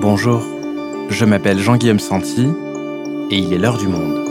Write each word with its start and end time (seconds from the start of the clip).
Bonjour, 0.00 0.44
je 1.10 1.24
m'appelle 1.24 1.58
Jean-Guillaume 1.58 1.98
Santi 1.98 2.46
et 3.32 3.36
il 3.36 3.52
est 3.52 3.58
l'heure 3.58 3.78
du 3.78 3.88
monde. 3.88 4.24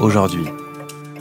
Aujourd'hui, 0.00 0.44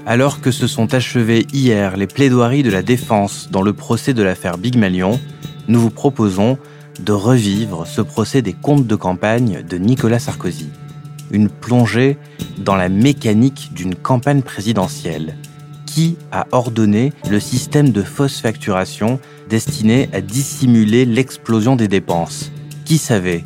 alors 0.05 0.39
que 0.39 0.51
se 0.51 0.67
sont 0.67 0.93
achevées 0.93 1.47
hier 1.51 1.97
les 1.97 2.05
plaidoiries 2.05 2.61
de 2.61 2.69
la 2.69 2.83
défense 2.83 3.49
dans 3.49 3.63
le 3.63 3.73
procès 3.73 4.13
de 4.13 4.21
l'affaire 4.21 4.59
Big 4.59 4.77
Malion, 4.77 5.19
nous 5.67 5.79
vous 5.79 5.89
proposons 5.89 6.59
de 6.99 7.11
revivre 7.11 7.87
ce 7.87 8.01
procès 8.01 8.43
des 8.43 8.53
comptes 8.53 8.85
de 8.85 8.95
campagne 8.95 9.63
de 9.67 9.77
Nicolas 9.79 10.19
Sarkozy. 10.19 10.69
Une 11.31 11.49
plongée 11.49 12.17
dans 12.57 12.75
la 12.75 12.89
mécanique 12.89 13.71
d'une 13.73 13.95
campagne 13.95 14.41
présidentielle. 14.41 15.35
Qui 15.85 16.17
a 16.31 16.47
ordonné 16.51 17.11
le 17.29 17.39
système 17.39 17.91
de 17.91 18.03
fausse 18.03 18.39
facturation 18.39 19.19
destiné 19.49 20.09
à 20.13 20.21
dissimuler 20.21 21.05
l'explosion 21.05 21.75
des 21.75 21.87
dépenses? 21.87 22.51
Qui 22.85 22.97
savait? 22.97 23.43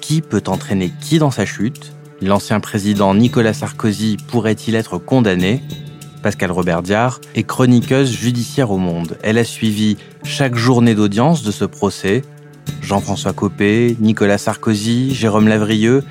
Qui 0.00 0.20
peut 0.20 0.44
entraîner 0.46 0.92
qui 1.00 1.18
dans 1.18 1.30
sa 1.30 1.44
chute? 1.44 1.92
L'ancien 2.20 2.60
président 2.60 3.14
Nicolas 3.14 3.52
Sarkozy 3.52 4.16
pourrait-il 4.28 4.74
être 4.74 4.98
condamné? 4.98 5.62
Pascal 6.22 6.50
Robert 6.50 6.82
Diard 6.82 7.20
est 7.34 7.44
chroniqueuse 7.44 8.10
judiciaire 8.10 8.70
au 8.70 8.78
Monde. 8.78 9.16
Elle 9.22 9.38
a 9.38 9.44
suivi 9.44 9.96
chaque 10.24 10.56
journée 10.56 10.94
d'audience 10.94 11.42
de 11.42 11.52
ce 11.52 11.64
procès. 11.64 12.22
Jean-François 12.82 13.32
Copé, 13.32 13.96
Nicolas 14.00 14.38
Sarkozy, 14.38 15.14
Jérôme 15.14 15.48
Lavrieux. 15.48 16.02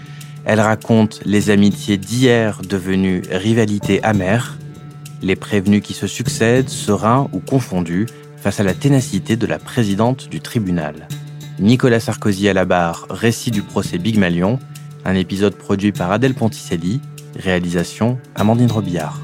Elle 0.49 0.61
raconte 0.61 1.19
les 1.25 1.49
amitiés 1.49 1.97
d'hier 1.97 2.61
devenues 2.61 3.21
rivalités 3.29 4.01
amères, 4.01 4.57
les 5.21 5.35
prévenus 5.35 5.81
qui 5.83 5.93
se 5.93 6.07
succèdent, 6.07 6.69
sereins 6.69 7.27
ou 7.33 7.39
confondus, 7.39 8.05
face 8.37 8.61
à 8.61 8.63
la 8.63 8.73
ténacité 8.73 9.35
de 9.35 9.45
la 9.45 9.59
présidente 9.59 10.29
du 10.29 10.39
tribunal. 10.39 11.09
Nicolas 11.59 11.99
Sarkozy 11.99 12.47
à 12.47 12.53
la 12.53 12.63
barre, 12.63 13.07
récit 13.09 13.51
du 13.51 13.61
procès 13.61 13.97
Big 13.97 14.17
Malion, 14.17 14.57
un 15.03 15.15
épisode 15.15 15.53
produit 15.53 15.91
par 15.91 16.13
Adèle 16.13 16.33
Ponticelli, 16.33 17.01
réalisation 17.35 18.17
Amandine 18.33 18.71
Robillard. 18.71 19.19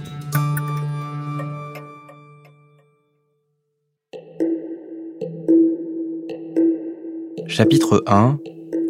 Chapitre 7.47 8.03
1 8.07 8.39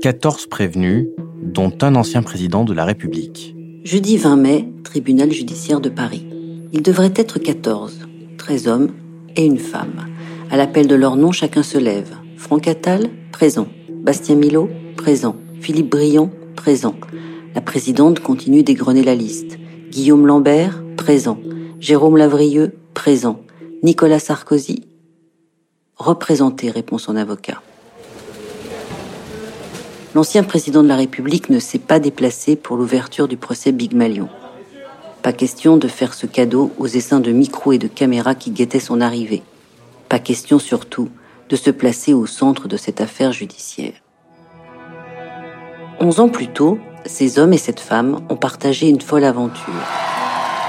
14 0.03 0.47
prévenus, 0.47 1.07
dont 1.41 1.71
un 1.81 1.95
ancien 1.95 2.23
président 2.23 2.65
de 2.65 2.73
la 2.73 2.83
République. 2.83 3.55
Jeudi 3.85 4.17
20 4.17 4.35
mai, 4.35 4.69
tribunal 4.83 5.31
judiciaire 5.31 5.79
de 5.79 5.87
Paris. 5.87 6.27
Il 6.73 6.81
devrait 6.81 7.13
être 7.15 7.39
14, 7.39 7.99
13 8.37 8.67
hommes 8.67 8.89
et 9.37 9.45
une 9.45 9.59
femme. 9.59 10.05
À 10.51 10.57
l'appel 10.57 10.87
de 10.87 10.95
leur 10.95 11.15
nom, 11.15 11.31
chacun 11.31 11.63
se 11.63 11.77
lève. 11.77 12.17
Franck 12.35 12.67
Attal, 12.67 13.11
présent. 13.31 13.69
Bastien 13.89 14.35
Milot, 14.35 14.69
présent. 14.97 15.37
Philippe 15.61 15.91
Briand, 15.91 16.29
présent. 16.57 16.95
La 17.55 17.61
présidente 17.61 18.19
continue 18.19 18.63
d'égrener 18.63 19.03
la 19.03 19.15
liste. 19.15 19.57
Guillaume 19.89 20.27
Lambert, 20.27 20.83
présent. 20.97 21.39
Jérôme 21.79 22.17
Lavrieux, 22.17 22.75
présent. 22.93 23.39
Nicolas 23.83 24.19
Sarkozy, 24.19 24.83
représenté, 25.95 26.71
répond 26.71 26.97
son 26.97 27.15
avocat. 27.15 27.61
L'ancien 30.15 30.43
président 30.43 30.83
de 30.83 30.87
la 30.87 30.95
République 30.95 31.49
ne 31.49 31.57
s'est 31.57 31.79
pas 31.79 31.99
déplacé 31.99 32.55
pour 32.55 32.77
l'ouverture 32.77 33.27
du 33.27 33.35
procès 33.35 33.71
Big 33.71 33.93
Malion. 33.93 34.29
Pas 35.23 35.33
question 35.33 35.77
de 35.77 35.87
faire 35.87 36.13
ce 36.13 36.27
cadeau 36.27 36.71
aux 36.77 36.85
essaims 36.85 37.19
de 37.19 37.31
micros 37.31 37.71
et 37.71 37.79
de 37.79 37.87
caméras 37.87 38.35
qui 38.35 38.51
guettaient 38.51 38.79
son 38.79 39.01
arrivée. 39.01 39.41
Pas 40.09 40.19
question 40.19 40.59
surtout 40.59 41.09
de 41.49 41.55
se 41.55 41.71
placer 41.71 42.13
au 42.13 42.27
centre 42.27 42.67
de 42.67 42.77
cette 42.77 43.01
affaire 43.01 43.31
judiciaire. 43.31 43.93
Onze 45.99 46.19
ans 46.19 46.29
plus 46.29 46.47
tôt, 46.47 46.77
ces 47.05 47.39
hommes 47.39 47.53
et 47.53 47.57
cette 47.57 47.79
femme 47.79 48.19
ont 48.29 48.35
partagé 48.35 48.89
une 48.89 49.01
folle 49.01 49.23
aventure. 49.23 49.73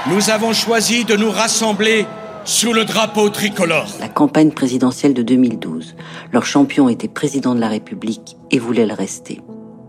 Nous 0.07 0.31
avons 0.31 0.53
choisi 0.53 1.05
de 1.05 1.15
nous 1.15 1.31
rassembler 1.31 2.07
sous 2.45 2.73
le 2.73 2.85
drapeau 2.85 3.29
tricolore. 3.29 3.87
La 3.99 4.07
campagne 4.07 4.51
présidentielle 4.51 5.15
de 5.15 5.23
2012. 5.23 5.95
Leur 6.31 6.45
champion 6.45 6.89
était 6.89 7.07
président 7.07 7.55
de 7.55 7.59
la 7.59 7.67
République 7.67 8.37
et 8.51 8.59
voulait 8.59 8.85
le 8.85 8.93
rester. 8.93 9.41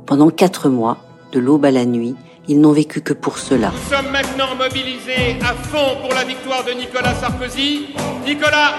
Pendant 0.07 0.31
quatre 0.31 0.69
mois, 0.71 0.97
de 1.33 1.39
l'aube 1.39 1.67
à 1.67 1.71
la 1.71 1.85
nuit, 1.85 2.15
ils 2.49 2.59
n'ont 2.61 2.73
vécu 2.73 3.03
que 3.03 3.13
pour 3.13 3.39
cela. 3.39 3.73
Nous 3.73 3.97
sommes 3.97 4.11
maintenant 4.11 4.55
mobilisés 4.57 5.37
à 5.43 5.53
fond 5.53 6.01
pour 6.01 6.15
la 6.15 6.25
victoire 6.25 6.65
de 6.65 6.73
Nicolas 6.73 7.15
Sarkozy. 7.15 7.89
Nicolas, 8.25 8.73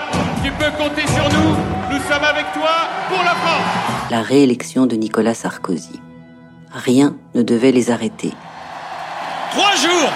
tu 0.43 0.51
peux 0.51 0.71
compter 0.77 1.05
sur 1.07 1.25
nous. 1.25 1.55
Nous 1.91 2.01
sommes 2.03 2.23
avec 2.23 2.51
toi 2.53 2.89
pour 3.09 3.23
la 3.23 3.35
France. 3.35 4.09
La 4.09 4.21
réélection 4.21 4.87
de 4.87 4.95
Nicolas 4.95 5.35
Sarkozy. 5.35 5.99
Rien 6.71 7.15
ne 7.35 7.43
devait 7.43 7.71
les 7.71 7.91
arrêter. 7.91 8.33
Trois 9.51 9.75
jours 9.75 10.11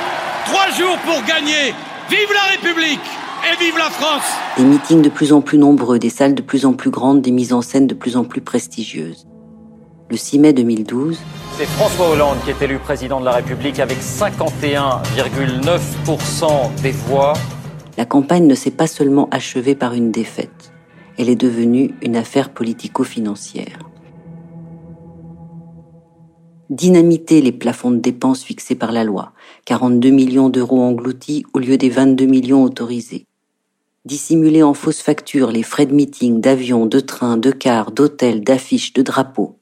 Trois 0.45 0.69
jours 0.71 0.97
pour 1.05 1.23
gagner 1.25 1.73
Vive 2.09 2.33
la 2.33 2.51
République 2.55 2.99
et 3.43 3.63
vive 3.63 3.77
la 3.77 3.89
France 3.89 4.23
Des 4.57 4.63
meetings 4.63 5.01
de 5.01 5.09
plus 5.09 5.33
en 5.33 5.41
plus 5.41 5.57
nombreux, 5.57 5.99
des 5.99 6.09
salles 6.09 6.35
de 6.35 6.41
plus 6.41 6.65
en 6.65 6.71
plus 6.73 6.89
grandes, 6.89 7.21
des 7.21 7.31
mises 7.31 7.53
en 7.53 7.61
scène 7.61 7.87
de 7.87 7.93
plus 7.93 8.17
en 8.17 8.23
plus 8.23 8.41
prestigieuses. 8.41 9.27
Le 10.09 10.17
6 10.17 10.39
mai 10.39 10.53
2012, 10.53 11.19
c'est 11.57 11.65
François 11.65 12.09
Hollande 12.09 12.37
qui 12.43 12.51
est 12.51 12.61
élu 12.61 12.77
président 12.79 13.19
de 13.19 13.25
la 13.25 13.31
République 13.31 13.79
avec 13.79 13.97
51,9% 13.99 16.81
des 16.81 16.91
voix. 16.91 17.33
La 17.97 18.05
campagne 18.05 18.45
ne 18.45 18.55
s'est 18.55 18.71
pas 18.71 18.87
seulement 18.87 19.29
achevée 19.31 19.75
par 19.75 19.93
une 19.93 20.11
défaite, 20.11 20.73
elle 21.17 21.29
est 21.29 21.35
devenue 21.35 21.93
une 22.01 22.17
affaire 22.17 22.49
politico-financière. 22.49 23.79
Dynamiter 26.69 27.41
les 27.41 27.51
plafonds 27.51 27.91
de 27.91 27.97
dépenses 27.97 28.43
fixés 28.43 28.75
par 28.75 28.91
la 28.91 29.03
loi, 29.03 29.33
42 29.65 30.09
millions 30.09 30.49
d'euros 30.49 30.81
engloutis 30.81 31.45
au 31.53 31.59
lieu 31.59 31.77
des 31.77 31.89
22 31.89 32.25
millions 32.25 32.63
autorisés. 32.63 33.27
Dissimuler 34.03 34.63
en 34.63 34.73
fausses 34.73 35.01
factures 35.01 35.51
les 35.51 35.61
frais 35.61 35.85
de 35.85 35.93
meeting, 35.93 36.41
d'avion, 36.41 36.87
de 36.87 36.99
train, 36.99 37.37
de 37.37 37.51
car, 37.51 37.91
d'hôtel, 37.91 38.43
d'affiches, 38.43 38.93
de 38.93 39.03
drapeaux. 39.03 39.59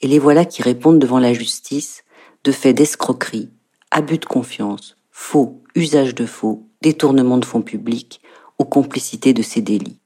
Et 0.00 0.08
les 0.08 0.18
voilà 0.18 0.46
qui 0.46 0.62
répondent 0.62 0.98
devant 0.98 1.18
la 1.18 1.34
justice 1.34 2.02
de 2.44 2.52
faits 2.52 2.76
d'escroquerie, 2.76 3.50
abus 3.90 4.16
de 4.16 4.24
confiance, 4.24 4.96
faux, 5.10 5.60
usage 5.74 6.14
de 6.14 6.24
faux, 6.24 6.66
détournement 6.80 7.36
de 7.36 7.44
fonds 7.44 7.60
publics, 7.60 8.22
aux 8.58 8.64
complicités 8.64 9.34
de 9.34 9.42
ces 9.42 9.60
délits. 9.60 10.00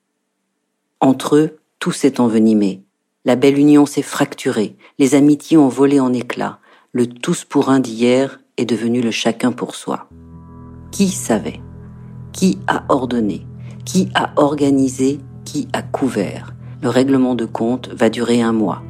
Entre 0.98 1.36
eux, 1.36 1.58
tout 1.78 1.92
s'est 1.92 2.18
envenimé. 2.18 2.82
La 3.24 3.36
belle 3.36 3.58
union 3.58 3.86
s'est 3.86 4.02
fracturée, 4.02 4.76
les 4.98 5.14
amitiés 5.14 5.56
ont 5.56 5.68
volé 5.68 6.00
en 6.00 6.12
éclats, 6.12 6.58
le 6.90 7.06
tous 7.06 7.44
pour 7.44 7.68
un 7.68 7.78
d'hier 7.78 8.40
est 8.56 8.64
devenu 8.64 9.00
le 9.00 9.12
chacun 9.12 9.52
pour 9.52 9.76
soi. 9.76 10.08
Qui 10.90 11.08
savait? 11.08 11.60
Qui 12.32 12.58
a 12.66 12.84
ordonné? 12.88 13.46
Qui 13.84 14.08
a 14.14 14.30
organisé 14.36 15.18
Qui 15.44 15.66
a 15.72 15.82
couvert 15.82 16.54
Le 16.82 16.88
règlement 16.88 17.34
de 17.34 17.44
compte 17.44 17.88
va 17.88 18.10
durer 18.10 18.40
un 18.40 18.52
mois. 18.52 18.82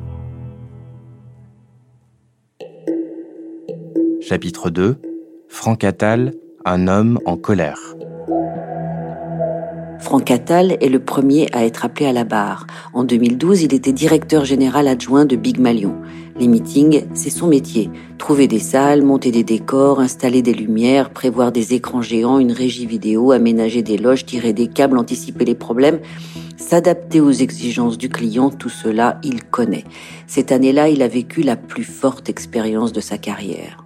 Chapitre 4.20 4.69
2 4.69 5.00
Franck 5.48 5.84
Attal, 5.84 6.34
un 6.66 6.88
homme 6.88 7.19
en 7.25 7.36
colère. 7.36 7.97
Franck 9.98 10.30
Attal 10.30 10.76
est 10.80 10.91
le 10.91 10.98
premier 10.98 11.47
à 11.53 11.64
être 11.64 11.86
appelé 11.86 12.06
à 12.06 12.12
la 12.12 12.24
barre. 12.24 12.66
En 12.92 13.04
2012, 13.04 13.62
il 13.62 13.72
était 13.72 13.92
directeur 13.92 14.44
général 14.44 14.88
adjoint 14.88 15.24
de 15.24 15.36
Big 15.36 15.59
Malion. 15.59 15.97
Les 16.38 16.48
meetings, 16.48 17.04
c'est 17.15 17.30
son 17.30 17.47
métier. 17.47 17.91
Trouver 18.18 18.48
des 18.48 18.59
salles, 18.59 19.03
monter 19.03 19.30
des 19.30 19.45
décors, 19.45 20.01
installer 20.01 20.41
des 20.41 20.54
lumières, 20.54 21.10
prévoir 21.10 21.53
des 21.53 21.74
écrans 21.74 22.03
géants, 22.03 22.39
une 22.39 22.53
régie 22.53 22.86
vidéo, 22.86 23.33
aménager 23.33 23.83
des 23.83 23.98
loges, 23.98 24.24
tirer 24.24 24.53
des 24.53 24.68
câbles, 24.68 24.98
anticiper 24.98 25.45
les 25.45 25.54
problèmes, 25.54 26.01
s'adapter 26.57 27.21
aux 27.21 27.30
exigences 27.30 27.98
du 27.98 28.09
client, 28.09 28.51
tout 28.51 28.71
cela, 28.71 29.21
il 29.22 29.45
connaît. 29.45 29.84
Cette 30.27 30.53
année-là, 30.53 30.89
il 30.89 31.03
a 31.03 31.09
vécu 31.09 31.42
la 31.42 31.57
plus 31.57 31.84
forte 31.84 32.28
expérience 32.28 32.92
de 32.92 33.01
sa 33.01 33.18
carrière. 33.18 33.84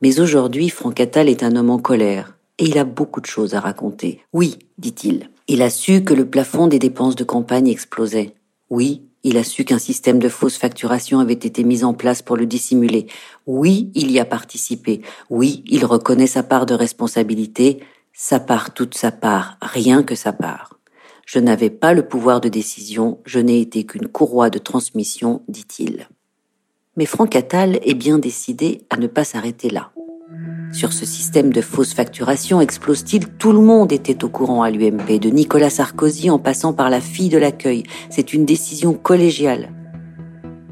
Mais 0.00 0.20
aujourd'hui, 0.20 0.68
Franck 0.70 1.00
Attal 1.00 1.28
est 1.28 1.42
un 1.42 1.56
homme 1.56 1.70
en 1.70 1.78
colère 1.78 2.38
et 2.58 2.64
il 2.64 2.78
a 2.78 2.84
beaucoup 2.84 3.20
de 3.20 3.26
choses 3.26 3.54
à 3.54 3.60
raconter. 3.60 4.22
Oui, 4.32 4.58
dit-il. 4.78 5.30
Il 5.48 5.62
a 5.62 5.70
su 5.70 6.02
que 6.04 6.14
le 6.14 6.28
plafond 6.28 6.66
des 6.66 6.78
dépenses 6.78 7.16
de 7.16 7.24
campagne 7.24 7.68
explosait. 7.68 8.34
Oui, 8.70 9.07
il 9.28 9.36
a 9.36 9.44
su 9.44 9.64
qu'un 9.64 9.78
système 9.78 10.18
de 10.18 10.30
fausse 10.30 10.56
facturation 10.56 11.20
avait 11.20 11.34
été 11.34 11.62
mis 11.62 11.84
en 11.84 11.92
place 11.92 12.22
pour 12.22 12.36
le 12.36 12.46
dissimuler. 12.46 13.06
Oui, 13.46 13.90
il 13.94 14.10
y 14.10 14.18
a 14.18 14.24
participé. 14.24 15.02
Oui, 15.28 15.62
il 15.66 15.84
reconnaît 15.84 16.26
sa 16.26 16.42
part 16.42 16.64
de 16.64 16.72
responsabilité, 16.72 17.80
sa 18.14 18.40
part, 18.40 18.72
toute 18.72 18.96
sa 18.96 19.12
part, 19.12 19.58
rien 19.60 20.02
que 20.02 20.14
sa 20.14 20.32
part. 20.32 20.78
Je 21.26 21.38
n'avais 21.38 21.68
pas 21.68 21.92
le 21.92 22.08
pouvoir 22.08 22.40
de 22.40 22.48
décision, 22.48 23.18
je 23.26 23.38
n'ai 23.38 23.60
été 23.60 23.84
qu'une 23.84 24.08
courroie 24.08 24.48
de 24.48 24.58
transmission, 24.58 25.42
dit-il. 25.46 26.08
Mais 26.96 27.04
Franck 27.04 27.36
Attal 27.36 27.78
est 27.82 27.94
bien 27.94 28.18
décidé 28.18 28.86
à 28.88 28.96
ne 28.96 29.08
pas 29.08 29.24
s'arrêter 29.24 29.68
là. 29.68 29.92
Sur 30.72 30.92
ce 30.92 31.06
système 31.06 31.52
de 31.52 31.60
fausse 31.60 31.94
facturation 31.94 32.60
explose-t-il 32.60 33.26
Tout 33.28 33.52
le 33.52 33.60
monde 33.60 33.90
était 33.90 34.22
au 34.24 34.28
courant 34.28 34.62
à 34.62 34.70
l'UMP, 34.70 35.18
de 35.18 35.30
Nicolas 35.30 35.70
Sarkozy 35.70 36.30
en 36.30 36.38
passant 36.38 36.72
par 36.72 36.90
la 36.90 37.00
fille 37.00 37.30
de 37.30 37.38
l'accueil. 37.38 37.84
C'est 38.10 38.34
une 38.34 38.44
décision 38.44 38.92
collégiale. 38.92 39.70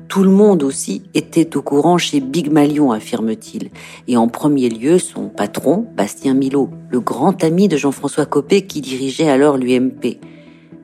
Tout 0.08 0.22
le 0.22 0.30
monde 0.30 0.62
aussi 0.62 1.02
était 1.14 1.56
au 1.56 1.62
courant 1.62 1.98
chez 1.98 2.20
Big 2.20 2.50
Malion, 2.50 2.92
affirme-t-il. 2.92 3.70
Et 4.06 4.16
en 4.16 4.28
premier 4.28 4.68
lieu, 4.68 4.98
son 4.98 5.28
patron, 5.28 5.86
Bastien 5.96 6.34
Milot, 6.34 6.70
le 6.90 7.00
grand 7.00 7.42
ami 7.42 7.68
de 7.68 7.76
Jean-François 7.76 8.26
Copé 8.26 8.62
qui 8.62 8.80
dirigeait 8.80 9.28
alors 9.28 9.56
l'UMP. 9.56 10.18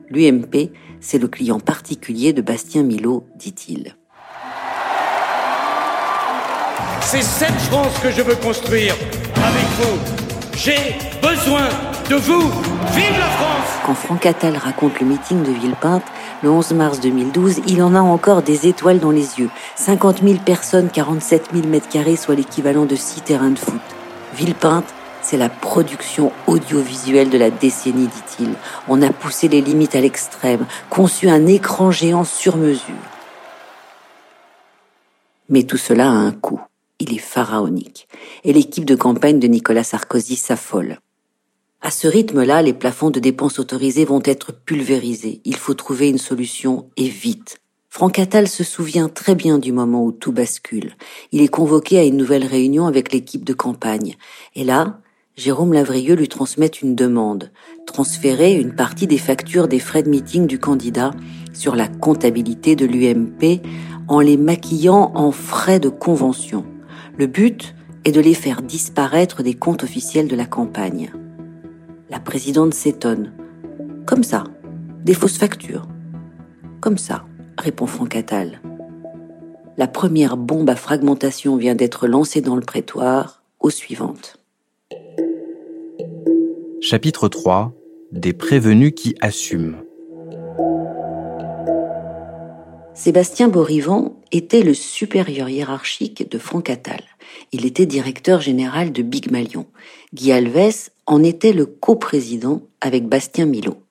L'UMP, 0.09 0.71
c'est 0.99 1.19
le 1.19 1.27
client 1.27 1.59
particulier 1.59 2.33
de 2.33 2.41
Bastien 2.41 2.83
Milot, 2.83 3.25
dit-il. 3.35 3.95
C'est 7.05 7.21
cette 7.21 7.59
France 7.69 7.99
que 7.99 8.09
je 8.09 8.21
veux 8.21 8.35
construire 8.35 8.95
avec 9.35 9.65
vous. 9.77 9.99
J'ai 10.55 10.95
besoin 11.21 11.67
de 12.09 12.15
vous. 12.15 12.49
Vive 12.93 13.19
la 13.19 13.27
France 13.27 13.67
Quand 13.85 13.93
Franck 13.93 14.25
Attal 14.25 14.57
raconte 14.57 14.99
le 14.99 15.05
meeting 15.05 15.43
de 15.43 15.51
Villepinte, 15.51 16.03
le 16.41 16.49
11 16.49 16.71
mars 16.73 16.99
2012, 17.01 17.61
il 17.67 17.83
en 17.83 17.93
a 17.93 17.99
encore 17.99 18.41
des 18.41 18.67
étoiles 18.67 18.99
dans 18.99 19.11
les 19.11 19.39
yeux. 19.39 19.49
50 19.75 20.23
000 20.23 20.39
personnes, 20.43 20.89
47 20.89 21.49
000 21.53 21.67
mètres 21.67 21.89
carrés, 21.89 22.15
soit 22.15 22.35
l'équivalent 22.35 22.85
de 22.85 22.95
6 22.95 23.21
terrains 23.21 23.51
de 23.51 23.59
foot. 23.59 23.81
Villepinte, 24.33 24.91
c'est 25.21 25.37
la 25.37 25.49
production 25.49 26.31
audiovisuelle 26.47 27.29
de 27.29 27.37
la 27.37 27.51
décennie, 27.51 28.07
dit-il. 28.07 28.53
On 28.87 29.01
a 29.01 29.11
poussé 29.11 29.47
les 29.47 29.61
limites 29.61 29.95
à 29.95 30.01
l'extrême, 30.01 30.65
conçu 30.89 31.29
un 31.29 31.45
écran 31.45 31.91
géant 31.91 32.23
sur 32.23 32.57
mesure. 32.57 32.95
Mais 35.49 35.63
tout 35.63 35.77
cela 35.77 36.07
a 36.07 36.13
un 36.13 36.31
coût 36.31 36.61
il 37.03 37.13
est 37.13 37.19
pharaonique. 37.19 38.07
Et 38.43 38.53
l'équipe 38.53 38.85
de 38.85 38.95
campagne 38.95 39.39
de 39.39 39.47
Nicolas 39.47 39.83
Sarkozy 39.83 40.35
s'affole. 40.35 40.99
À 41.81 41.91
ce 41.91 42.07
rythme-là, 42.07 42.61
les 42.61 42.73
plafonds 42.73 43.09
de 43.09 43.19
dépenses 43.19 43.59
autorisés 43.59 44.05
vont 44.05 44.21
être 44.23 44.53
pulvérisés. 44.53 45.41
Il 45.43 45.57
faut 45.57 45.73
trouver 45.73 46.09
une 46.09 46.17
solution 46.17 46.89
et 46.95 47.09
vite. 47.09 47.59
Franck 47.89 48.19
Attal 48.19 48.47
se 48.47 48.63
souvient 48.63 49.09
très 49.09 49.35
bien 49.35 49.59
du 49.59 49.71
moment 49.71 50.03
où 50.03 50.11
tout 50.11 50.31
bascule. 50.31 50.93
Il 51.31 51.41
est 51.41 51.49
convoqué 51.49 51.99
à 51.99 52.03
une 52.03 52.17
nouvelle 52.17 52.45
réunion 52.45 52.87
avec 52.87 53.11
l'équipe 53.11 53.43
de 53.43 53.53
campagne. 53.53 54.15
Et 54.55 54.63
là, 54.63 55.01
Jérôme 55.35 55.73
Lavrieux 55.73 56.15
lui 56.15 56.29
transmet 56.29 56.67
une 56.67 56.95
demande. 56.95 57.51
Transférer 57.85 58.53
une 58.53 58.75
partie 58.75 59.07
des 59.07 59.17
factures 59.17 59.67
des 59.67 59.79
frais 59.79 60.03
de 60.03 60.09
meeting 60.09 60.47
du 60.47 60.59
candidat 60.59 61.11
sur 61.53 61.75
la 61.75 61.87
comptabilité 61.87 62.75
de 62.75 62.85
l'UMP 62.85 63.61
en 64.07 64.21
les 64.21 64.37
maquillant 64.37 65.11
en 65.15 65.31
frais 65.31 65.79
de 65.79 65.89
convention. 65.89 66.65
Le 67.15 67.27
but 67.27 67.75
est 68.05 68.11
de 68.11 68.19
les 68.19 68.33
faire 68.33 68.63
disparaître 68.63 69.43
des 69.43 69.53
comptes 69.53 69.83
officiels 69.83 70.27
de 70.27 70.35
la 70.35 70.45
campagne. 70.45 71.11
La 72.09 72.19
présidente 72.19 72.73
s'étonne. 72.73 73.33
Comme 74.07 74.23
ça, 74.23 74.45
des 75.03 75.13
fausses 75.13 75.37
factures. 75.37 75.87
Comme 76.81 76.97
ça, 76.97 77.25
répond 77.57 77.85
Franck 77.85 78.15
Attal. 78.15 78.61
La 79.77 79.87
première 79.87 80.37
bombe 80.37 80.69
à 80.69 80.75
fragmentation 80.75 81.55
vient 81.55 81.75
d'être 81.75 82.07
lancée 82.07 82.41
dans 82.41 82.55
le 82.55 82.61
prétoire, 82.61 83.43
aux 83.59 83.69
suivantes. 83.69 84.37
Chapitre 86.81 87.27
3 87.27 87.73
Des 88.11 88.33
prévenus 88.33 88.93
qui 88.95 89.15
assument. 89.21 89.77
Sébastien 92.95 93.49
Borivant 93.49 94.15
était 94.33 94.63
le 94.63 94.73
supérieur 94.73 95.47
hiérarchique 95.47 96.29
de 96.29 96.37
Franck 96.39 96.69
Attal. 96.69 97.03
Il 97.51 97.65
était 97.65 97.85
directeur 97.85 98.41
général 98.41 98.91
de 98.91 99.03
Big 99.03 99.31
Malion. 99.31 99.67
Guy 100.13 100.31
Alves 100.31 100.89
en 101.05 101.23
était 101.23 101.53
le 101.53 101.67
coprésident 101.67 102.63
avec 102.81 103.07
Bastien 103.07 103.45
Milot. 103.45 103.81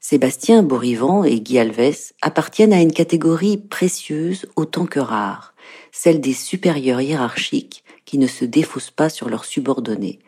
Sébastien 0.00 0.62
Borivant 0.62 1.24
et 1.24 1.40
Guy 1.40 1.58
Alves 1.58 2.12
appartiennent 2.20 2.72
à 2.72 2.82
une 2.82 2.92
catégorie 2.92 3.56
précieuse 3.56 4.46
autant 4.56 4.86
que 4.86 5.00
rare, 5.00 5.54
celle 5.92 6.20
des 6.20 6.34
supérieurs 6.34 7.00
hiérarchiques 7.00 7.84
qui 8.04 8.18
ne 8.18 8.26
se 8.26 8.44
défaussent 8.44 8.90
pas 8.90 9.08
sur 9.08 9.30
leurs 9.30 9.44
subordonnés, 9.44 10.18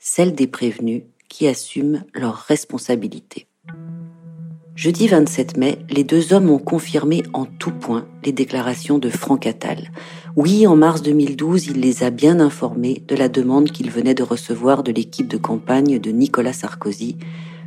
celle 0.00 0.34
des 0.34 0.46
prévenus 0.46 1.02
qui 1.28 1.48
assument 1.48 2.04
leurs 2.14 2.36
responsabilités. 2.36 3.46
Jeudi 4.76 5.08
27 5.08 5.56
mai, 5.56 5.78
les 5.88 6.04
deux 6.04 6.34
hommes 6.34 6.50
ont 6.50 6.58
confirmé 6.58 7.22
en 7.32 7.46
tout 7.46 7.70
point 7.70 8.06
les 8.26 8.32
déclarations 8.32 8.98
de 8.98 9.08
Franck 9.08 9.46
Attal. 9.46 9.90
Oui, 10.36 10.66
en 10.66 10.76
mars 10.76 11.00
2012, 11.00 11.68
il 11.68 11.80
les 11.80 12.04
a 12.04 12.10
bien 12.10 12.40
informés 12.40 13.02
de 13.08 13.16
la 13.16 13.30
demande 13.30 13.70
qu'il 13.70 13.90
venait 13.90 14.12
de 14.12 14.22
recevoir 14.22 14.82
de 14.82 14.92
l'équipe 14.92 15.28
de 15.28 15.38
campagne 15.38 15.98
de 15.98 16.10
Nicolas 16.10 16.52
Sarkozy, 16.52 17.16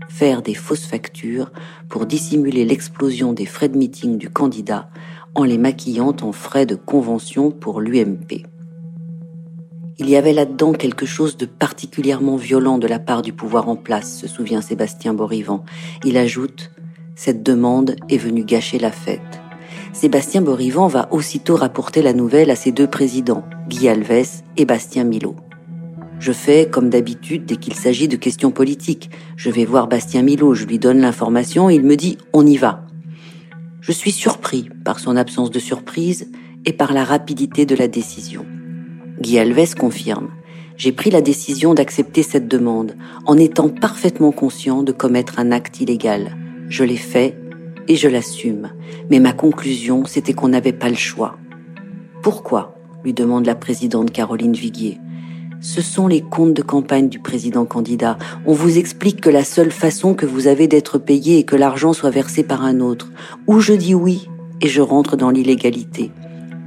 faire 0.07 0.43
des 0.43 0.53
fausses 0.53 0.85
factures 0.85 1.51
pour 1.89 2.05
dissimuler 2.05 2.63
l'explosion 2.63 3.33
des 3.33 3.47
frais 3.47 3.69
de 3.69 3.77
meeting 3.79 4.19
du 4.19 4.29
candidat 4.29 4.91
en 5.33 5.45
les 5.45 5.57
maquillant 5.57 6.15
en 6.21 6.31
frais 6.31 6.67
de 6.67 6.75
convention 6.75 7.49
pour 7.49 7.81
l'UMP. 7.81 8.45
Il 9.97 10.07
y 10.07 10.15
avait 10.15 10.33
là-dedans 10.33 10.73
quelque 10.73 11.07
chose 11.07 11.37
de 11.37 11.47
particulièrement 11.47 12.37
violent 12.37 12.77
de 12.77 12.87
la 12.87 12.99
part 12.99 13.23
du 13.23 13.33
pouvoir 13.33 13.67
en 13.67 13.75
place, 13.75 14.15
se 14.15 14.27
souvient 14.27 14.61
Sébastien 14.61 15.15
Borivant. 15.15 15.65
Il 16.05 16.15
ajoute 16.15 16.69
cette 17.19 17.43
demande 17.43 17.97
est 18.07 18.15
venue 18.15 18.45
gâcher 18.45 18.79
la 18.79 18.91
fête. 18.91 19.41
Sébastien 19.91 20.41
Borivant 20.41 20.87
va 20.87 21.09
aussitôt 21.11 21.57
rapporter 21.57 22.01
la 22.01 22.13
nouvelle 22.13 22.49
à 22.49 22.55
ses 22.55 22.71
deux 22.71 22.87
présidents, 22.87 23.43
Guy 23.67 23.89
Alves 23.89 24.41
et 24.55 24.63
Bastien 24.63 25.03
Milot. 25.03 25.35
Je 26.21 26.31
fais 26.31 26.69
comme 26.69 26.89
d'habitude 26.89 27.45
dès 27.45 27.57
qu'il 27.57 27.73
s'agit 27.73 28.07
de 28.07 28.15
questions 28.15 28.51
politiques. 28.51 29.09
Je 29.35 29.49
vais 29.49 29.65
voir 29.65 29.89
Bastien 29.89 30.21
Milot, 30.21 30.53
je 30.53 30.65
lui 30.65 30.79
donne 30.79 30.99
l'information, 30.99 31.69
il 31.69 31.83
me 31.83 31.97
dit 31.97 32.17
on 32.31 32.45
y 32.45 32.55
va. 32.55 32.85
Je 33.81 33.91
suis 33.91 34.13
surpris 34.13 34.69
par 34.85 35.01
son 35.01 35.17
absence 35.17 35.51
de 35.51 35.59
surprise 35.59 36.31
et 36.63 36.71
par 36.71 36.93
la 36.93 37.03
rapidité 37.03 37.65
de 37.65 37.75
la 37.75 37.89
décision. 37.89 38.45
Guy 39.19 39.39
Alves 39.39 39.75
confirme. 39.75 40.29
J'ai 40.77 40.93
pris 40.93 41.09
la 41.09 41.19
décision 41.19 41.73
d'accepter 41.73 42.23
cette 42.23 42.47
demande 42.47 42.95
en 43.25 43.37
étant 43.37 43.67
parfaitement 43.67 44.31
conscient 44.31 44.83
de 44.83 44.93
commettre 44.93 45.37
un 45.37 45.51
acte 45.51 45.81
illégal. 45.81 46.37
Je 46.69 46.83
l'ai 46.83 46.97
fait 46.97 47.35
et 47.87 47.95
je 47.95 48.07
l'assume. 48.07 48.69
Mais 49.09 49.19
ma 49.19 49.33
conclusion, 49.33 50.05
c'était 50.05 50.33
qu'on 50.33 50.49
n'avait 50.49 50.71
pas 50.71 50.89
le 50.89 50.95
choix. 50.95 51.37
Pourquoi 52.21 52.75
lui 53.03 53.13
demande 53.13 53.45
la 53.45 53.55
présidente 53.55 54.11
Caroline 54.11 54.53
Viguier. 54.53 54.99
Ce 55.61 55.81
sont 55.81 56.07
les 56.07 56.21
comptes 56.21 56.53
de 56.53 56.61
campagne 56.61 57.09
du 57.09 57.19
président 57.19 57.65
candidat. 57.65 58.17
On 58.45 58.53
vous 58.53 58.77
explique 58.77 59.19
que 59.19 59.29
la 59.29 59.43
seule 59.43 59.71
façon 59.71 60.13
que 60.13 60.25
vous 60.25 60.47
avez 60.47 60.67
d'être 60.67 60.97
payé 60.97 61.39
est 61.39 61.43
que 61.43 61.55
l'argent 61.55 61.93
soit 61.93 62.11
versé 62.11 62.43
par 62.43 62.63
un 62.63 62.79
autre. 62.79 63.11
Ou 63.47 63.59
je 63.59 63.73
dis 63.73 63.95
oui 63.95 64.29
et 64.61 64.67
je 64.67 64.81
rentre 64.81 65.17
dans 65.17 65.31
l'illégalité. 65.31 66.11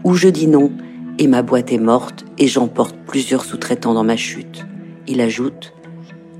Ou 0.04 0.14
je 0.14 0.28
dis 0.28 0.46
non 0.46 0.72
et 1.18 1.26
ma 1.26 1.42
boîte 1.42 1.72
est 1.72 1.78
morte 1.78 2.24
et 2.38 2.48
j'emporte 2.48 2.96
plusieurs 3.06 3.44
sous-traitants 3.44 3.94
dans 3.94 4.04
ma 4.04 4.16
chute. 4.16 4.66
Il 5.06 5.20
ajoute 5.20 5.72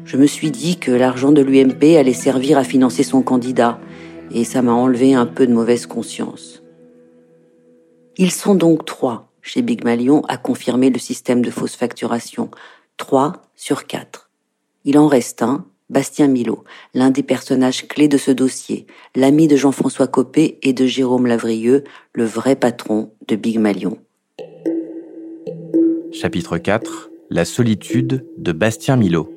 je 0.04 0.16
me 0.16 0.26
suis 0.26 0.50
dit 0.50 0.78
que 0.78 0.90
l'argent 0.90 1.32
de 1.32 1.42
l'UMP 1.42 1.96
allait 1.96 2.12
servir 2.12 2.58
à 2.58 2.64
financer 2.64 3.02
son 3.02 3.22
candidat, 3.22 3.80
et 4.30 4.44
ça 4.44 4.62
m'a 4.62 4.72
enlevé 4.72 5.14
un 5.14 5.26
peu 5.26 5.46
de 5.46 5.52
mauvaise 5.52 5.86
conscience. 5.86 6.62
Ils 8.16 8.30
sont 8.30 8.54
donc 8.54 8.84
trois 8.84 9.30
chez 9.42 9.62
Big 9.62 9.84
Malion 9.84 10.22
à 10.28 10.36
confirmer 10.36 10.90
le 10.90 10.98
système 10.98 11.44
de 11.44 11.50
fausse 11.50 11.76
facturation. 11.76 12.50
Trois 12.96 13.42
sur 13.56 13.86
quatre. 13.86 14.30
Il 14.84 14.98
en 14.98 15.06
reste 15.06 15.42
un, 15.42 15.66
Bastien 15.90 16.28
Milot, 16.28 16.64
l'un 16.94 17.10
des 17.10 17.22
personnages 17.22 17.86
clés 17.86 18.08
de 18.08 18.16
ce 18.16 18.30
dossier, 18.30 18.86
l'ami 19.14 19.46
de 19.46 19.56
Jean-François 19.56 20.06
Copé 20.06 20.58
et 20.62 20.72
de 20.72 20.86
Jérôme 20.86 21.26
Lavrieux, 21.26 21.84
le 22.14 22.24
vrai 22.24 22.56
patron 22.56 23.10
de 23.28 23.36
Big 23.36 23.58
Malion. 23.58 23.98
Chapitre 26.12 26.56
4 26.56 27.10
La 27.30 27.44
solitude 27.44 28.24
de 28.38 28.52
Bastien 28.52 28.96
Milot. 28.96 29.30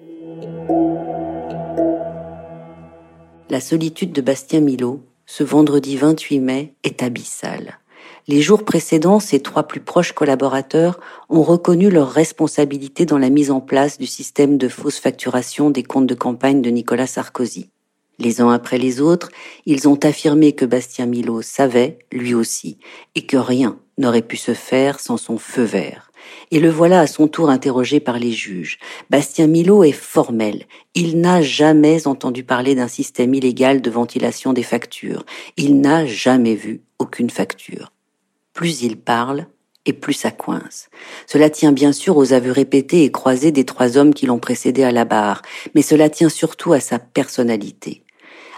La 3.55 3.61
solitude 3.61 4.11
de 4.11 4.19
Bastien 4.19 4.59
Milot, 4.59 5.01
ce 5.25 5.41
vendredi 5.41 5.95
28 5.95 6.41
mai, 6.41 6.73
est 6.83 7.01
abyssale. 7.01 7.79
Les 8.27 8.41
jours 8.41 8.65
précédents, 8.65 9.21
ses 9.21 9.39
trois 9.39 9.63
plus 9.63 9.79
proches 9.79 10.11
collaborateurs 10.11 10.99
ont 11.29 11.41
reconnu 11.41 11.89
leur 11.89 12.11
responsabilité 12.11 13.05
dans 13.05 13.17
la 13.17 13.29
mise 13.29 13.51
en 13.51 13.61
place 13.61 13.97
du 13.97 14.07
système 14.07 14.57
de 14.57 14.67
fausse 14.67 14.99
facturation 14.99 15.69
des 15.69 15.83
comptes 15.83 16.05
de 16.05 16.15
campagne 16.15 16.61
de 16.61 16.69
Nicolas 16.69 17.07
Sarkozy. 17.07 17.69
Les 18.17 18.41
uns 18.41 18.51
après 18.51 18.77
les 18.77 19.01
autres, 19.01 19.29
ils 19.65 19.87
ont 19.87 19.99
affirmé 20.03 20.53
que 20.53 20.65
Bastien 20.65 21.05
Milot 21.05 21.41
savait, 21.41 21.99
lui 22.11 22.33
aussi, 22.33 22.77
et 23.15 23.25
que 23.25 23.37
rien 23.37 23.77
n'aurait 23.97 24.21
pu 24.21 24.37
se 24.37 24.53
faire 24.53 24.99
sans 24.99 25.17
son 25.17 25.37
feu 25.37 25.63
vert. 25.63 26.11
Et 26.51 26.59
le 26.59 26.69
voilà 26.69 27.01
à 27.01 27.07
son 27.07 27.27
tour 27.27 27.49
interrogé 27.49 27.99
par 27.99 28.17
les 28.17 28.31
juges. 28.31 28.79
Bastien 29.09 29.47
Milot 29.47 29.83
est 29.83 29.91
formel. 29.91 30.65
Il 30.93 31.19
n'a 31.19 31.41
jamais 31.41 32.07
entendu 32.07 32.43
parler 32.43 32.75
d'un 32.75 32.87
système 32.87 33.33
illégal 33.33 33.81
de 33.81 33.89
ventilation 33.89 34.53
des 34.53 34.63
factures. 34.63 35.25
Il 35.57 35.81
n'a 35.81 36.05
jamais 36.05 36.55
vu 36.55 36.81
aucune 36.99 37.29
facture. 37.29 37.91
Plus 38.53 38.81
il 38.81 38.97
parle, 38.97 39.47
et 39.85 39.93
plus 39.93 40.13
ça 40.13 40.31
coince. 40.31 40.89
Cela 41.27 41.49
tient 41.49 41.71
bien 41.71 41.91
sûr 41.91 42.17
aux 42.17 42.33
aveux 42.33 42.51
répétés 42.51 43.03
et 43.03 43.11
croisés 43.11 43.51
des 43.51 43.65
trois 43.65 43.97
hommes 43.97 44.13
qui 44.13 44.25
l'ont 44.25 44.39
précédé 44.39 44.83
à 44.83 44.91
la 44.91 45.05
barre, 45.05 45.41
mais 45.75 45.81
cela 45.81 46.09
tient 46.09 46.29
surtout 46.29 46.73
à 46.73 46.79
sa 46.79 46.97
personnalité. 46.97 48.04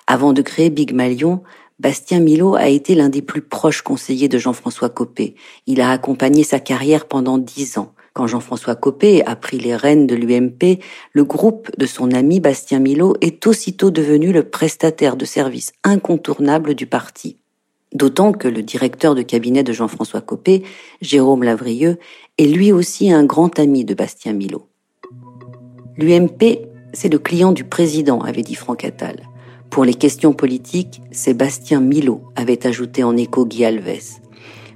Avant 0.10 0.32
de 0.32 0.42
créer 0.42 0.70
Big 0.70 0.94
Malion, 0.94 1.44
Bastien 1.80 2.22
Milot 2.22 2.56
a 2.56 2.70
été 2.70 2.96
l'un 2.96 3.10
des 3.10 3.22
plus 3.22 3.42
proches 3.42 3.82
conseillers 3.82 4.30
de 4.30 4.38
Jean-François 4.38 4.90
Copé. 4.90 5.36
Il 5.68 5.82
a 5.82 5.92
accompagné 5.92 6.44
sa 6.44 6.62
carrière 6.62 7.08
pendant 7.08 7.38
dix 7.38 7.78
ans. 7.78 7.92
Quand 8.14 8.26
Jean-François 8.26 8.76
Copé 8.76 9.24
a 9.26 9.36
pris 9.36 9.60
les 9.60 9.76
rênes 9.76 10.08
de 10.08 10.16
l'UMP, 10.16 10.80
le 11.12 11.24
groupe 11.26 11.70
de 11.78 11.86
son 11.86 12.12
ami 12.14 12.40
Bastien 12.40 12.80
Milot 12.80 13.16
est 13.20 13.46
aussitôt 13.46 13.92
devenu 13.92 14.32
le 14.32 14.44
prestataire 14.44 15.18
de 15.18 15.26
service 15.26 15.74
incontournable 15.84 16.74
du 16.74 16.88
parti. 16.88 17.36
D'autant 17.94 18.32
que 18.32 18.48
le 18.48 18.64
directeur 18.64 19.14
de 19.14 19.22
cabinet 19.22 19.64
de 19.64 19.74
Jean-François 19.74 20.22
Copé, 20.22 20.64
Jérôme 21.02 21.44
Lavrieux, 21.44 22.00
est 22.38 22.48
lui 22.48 22.72
aussi 22.72 23.12
un 23.12 23.26
grand 23.26 23.60
ami 23.60 23.84
de 23.84 23.94
Bastien 23.94 24.32
Milot. 24.32 24.68
L'UMP, 25.98 26.60
c'est 26.94 27.12
le 27.12 27.20
client 27.20 27.52
du 27.52 27.66
président, 27.66 28.22
avait 28.22 28.42
dit 28.42 28.56
Franck 28.56 28.86
Attal. 28.86 29.22
Pour 29.70 29.86
les 29.86 29.94
questions 29.94 30.34
politiques, 30.34 31.02
Sébastien 31.12 31.82
Milot 31.82 32.24
avait 32.36 32.66
ajouté 32.66 33.04
en 33.04 33.16
écho 33.16 33.46
Guy 33.46 33.66
Alves. 33.66 34.20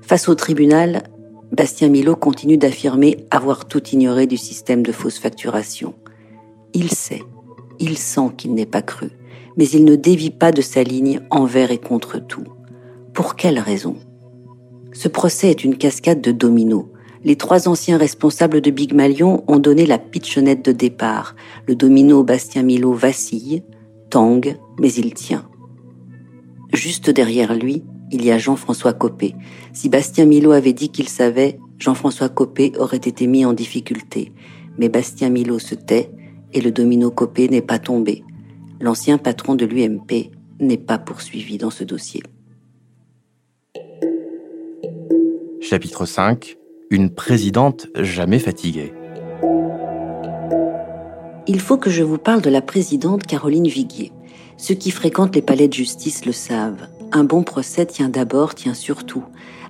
Face 0.02 0.30
au 0.30 0.36
tribunal, 0.36 1.04
Bastien 1.52 1.90
Milot 1.90 2.16
continue 2.16 2.58
d'affirmer 2.58 3.26
avoir 3.32 3.66
tout 3.66 3.84
ignoré 3.90 4.28
du 4.28 4.38
système 4.38 4.84
de 4.84 4.92
fausse 4.92 5.20
facturation. 5.20 5.94
Il 6.74 6.90
sait, 6.92 7.24
il 7.80 7.98
sent 7.98 8.30
qu'il 8.38 8.54
n'est 8.54 8.66
pas 8.66 8.82
cru, 8.82 9.10
mais 9.58 9.68
il 9.68 9.84
ne 9.84 9.96
dévie 9.96 10.30
pas 10.30 10.52
de 10.52 10.62
sa 10.62 10.84
ligne 10.84 11.22
envers 11.30 11.72
et 11.72 11.78
contre 11.78 12.20
tout. 12.20 12.46
Pour 13.14 13.36
quelle 13.36 13.60
raison? 13.60 13.98
Ce 14.94 15.08
procès 15.08 15.50
est 15.50 15.64
une 15.64 15.78
cascade 15.78 16.22
de 16.22 16.32
dominos. 16.32 16.86
Les 17.24 17.36
trois 17.36 17.68
anciens 17.68 17.98
responsables 17.98 18.62
de 18.62 18.72
Big 18.72 18.94
Malion 18.94 19.44
ont 19.48 19.60
donné 19.60 19.86
la 19.86 19.98
pitchonnette 19.98 20.64
de 20.64 20.72
départ. 20.72 21.36
Le 21.68 21.76
domino 21.76 22.24
Bastien 22.24 22.64
Milot 22.64 22.94
vacille, 22.94 23.64
tangue, 24.10 24.58
mais 24.82 24.92
il 24.94 25.14
tient. 25.14 25.48
Juste 26.74 27.10
derrière 27.12 27.54
lui, 27.56 27.84
il 28.12 28.26
y 28.26 28.32
a 28.32 28.38
Jean-François 28.38 28.94
Copé. 28.94 29.36
Si 29.74 29.88
Bastien 29.88 30.26
Milot 30.26 30.52
avait 30.52 30.74
dit 30.74 30.90
qu'il 30.90 31.08
savait, 31.08 31.60
Jean-François 31.78 32.30
Copé 32.30 32.74
aurait 32.78 32.98
été 32.98 33.28
mis 33.28 33.46
en 33.46 33.54
difficulté. 33.54 34.34
Mais 34.78 34.90
Bastien 34.90 35.30
Milot 35.30 35.60
se 35.60 35.76
tait 35.76 36.12
et 36.52 36.62
le 36.62 36.72
domino 36.72 37.12
Copé 37.12 37.48
n'est 37.48 37.62
pas 37.62 37.80
tombé. 37.80 38.24
L'ancien 38.82 39.20
patron 39.20 39.56
de 39.56 39.66
l'UMP 39.66 40.32
n'est 40.60 40.78
pas 40.78 40.98
poursuivi 40.98 41.58
dans 41.58 41.70
ce 41.70 41.84
dossier. 41.84 42.24
Chapitre 45.62 46.06
5 46.06 46.58
Une 46.90 47.12
présidente 47.12 47.88
jamais 47.96 48.40
fatiguée. 48.40 48.94
Il 51.48 51.60
faut 51.60 51.78
que 51.78 51.90
je 51.90 52.04
vous 52.04 52.18
parle 52.18 52.42
de 52.42 52.50
la 52.50 52.62
présidente 52.62 53.26
Caroline 53.28 53.68
Viguier. 53.68 54.12
Ceux 54.62 54.76
qui 54.76 54.92
fréquentent 54.92 55.34
les 55.34 55.42
palais 55.42 55.68
de 55.68 55.74
justice 55.74 56.24
le 56.24 56.32
savent. 56.32 56.88
Un 57.12 57.24
bon 57.24 57.42
procès 57.42 57.88
tient 57.88 58.10
d'abord, 58.10 58.54
tient 58.54 58.76
surtout, 58.76 59.24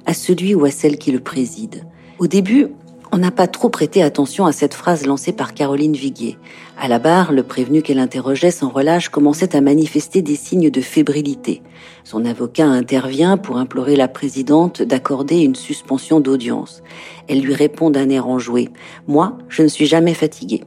à 0.06 0.14
celui 0.14 0.54
ou 0.54 0.66
à 0.66 0.70
celle 0.70 0.98
qui 0.98 1.14
le 1.14 1.22
préside. 1.22 1.86
Au 2.20 2.28
début, 2.28 2.68
on 3.14 3.18
n'a 3.18 3.32
pas 3.32 3.48
trop 3.48 3.70
prêté 3.70 4.04
attention 4.04 4.46
à 4.46 4.52
cette 4.52 4.74
phrase 4.74 5.06
lancée 5.06 5.32
par 5.32 5.54
Caroline 5.54 5.96
Viguier. 5.96 6.38
À 6.78 6.90
la 6.90 7.00
barre, 7.00 7.32
le 7.32 7.44
prévenu 7.44 7.82
qu'elle 7.82 8.00
interrogeait 8.00 8.52
sans 8.52 8.68
relâche 8.68 9.08
commençait 9.08 9.56
à 9.56 9.62
manifester 9.62 10.22
des 10.22 10.36
signes 10.36 10.70
de 10.70 10.82
fébrilité. 10.82 11.62
Son 12.04 12.26
avocat 12.26 12.68
intervient 12.68 13.38
pour 13.38 13.56
implorer 13.56 13.96
la 13.96 14.10
présidente 14.10 14.82
d'accorder 14.82 15.40
une 15.40 15.56
suspension 15.56 16.20
d'audience. 16.20 16.84
Elle 17.30 17.40
lui 17.40 17.54
répond 17.54 17.92
d'un 17.92 18.10
air 18.10 18.28
enjoué. 18.28 18.68
Moi, 19.08 19.38
je 19.48 19.62
ne 19.62 19.70
suis 19.70 19.86
jamais 19.86 20.14
fatiguée. 20.14 20.66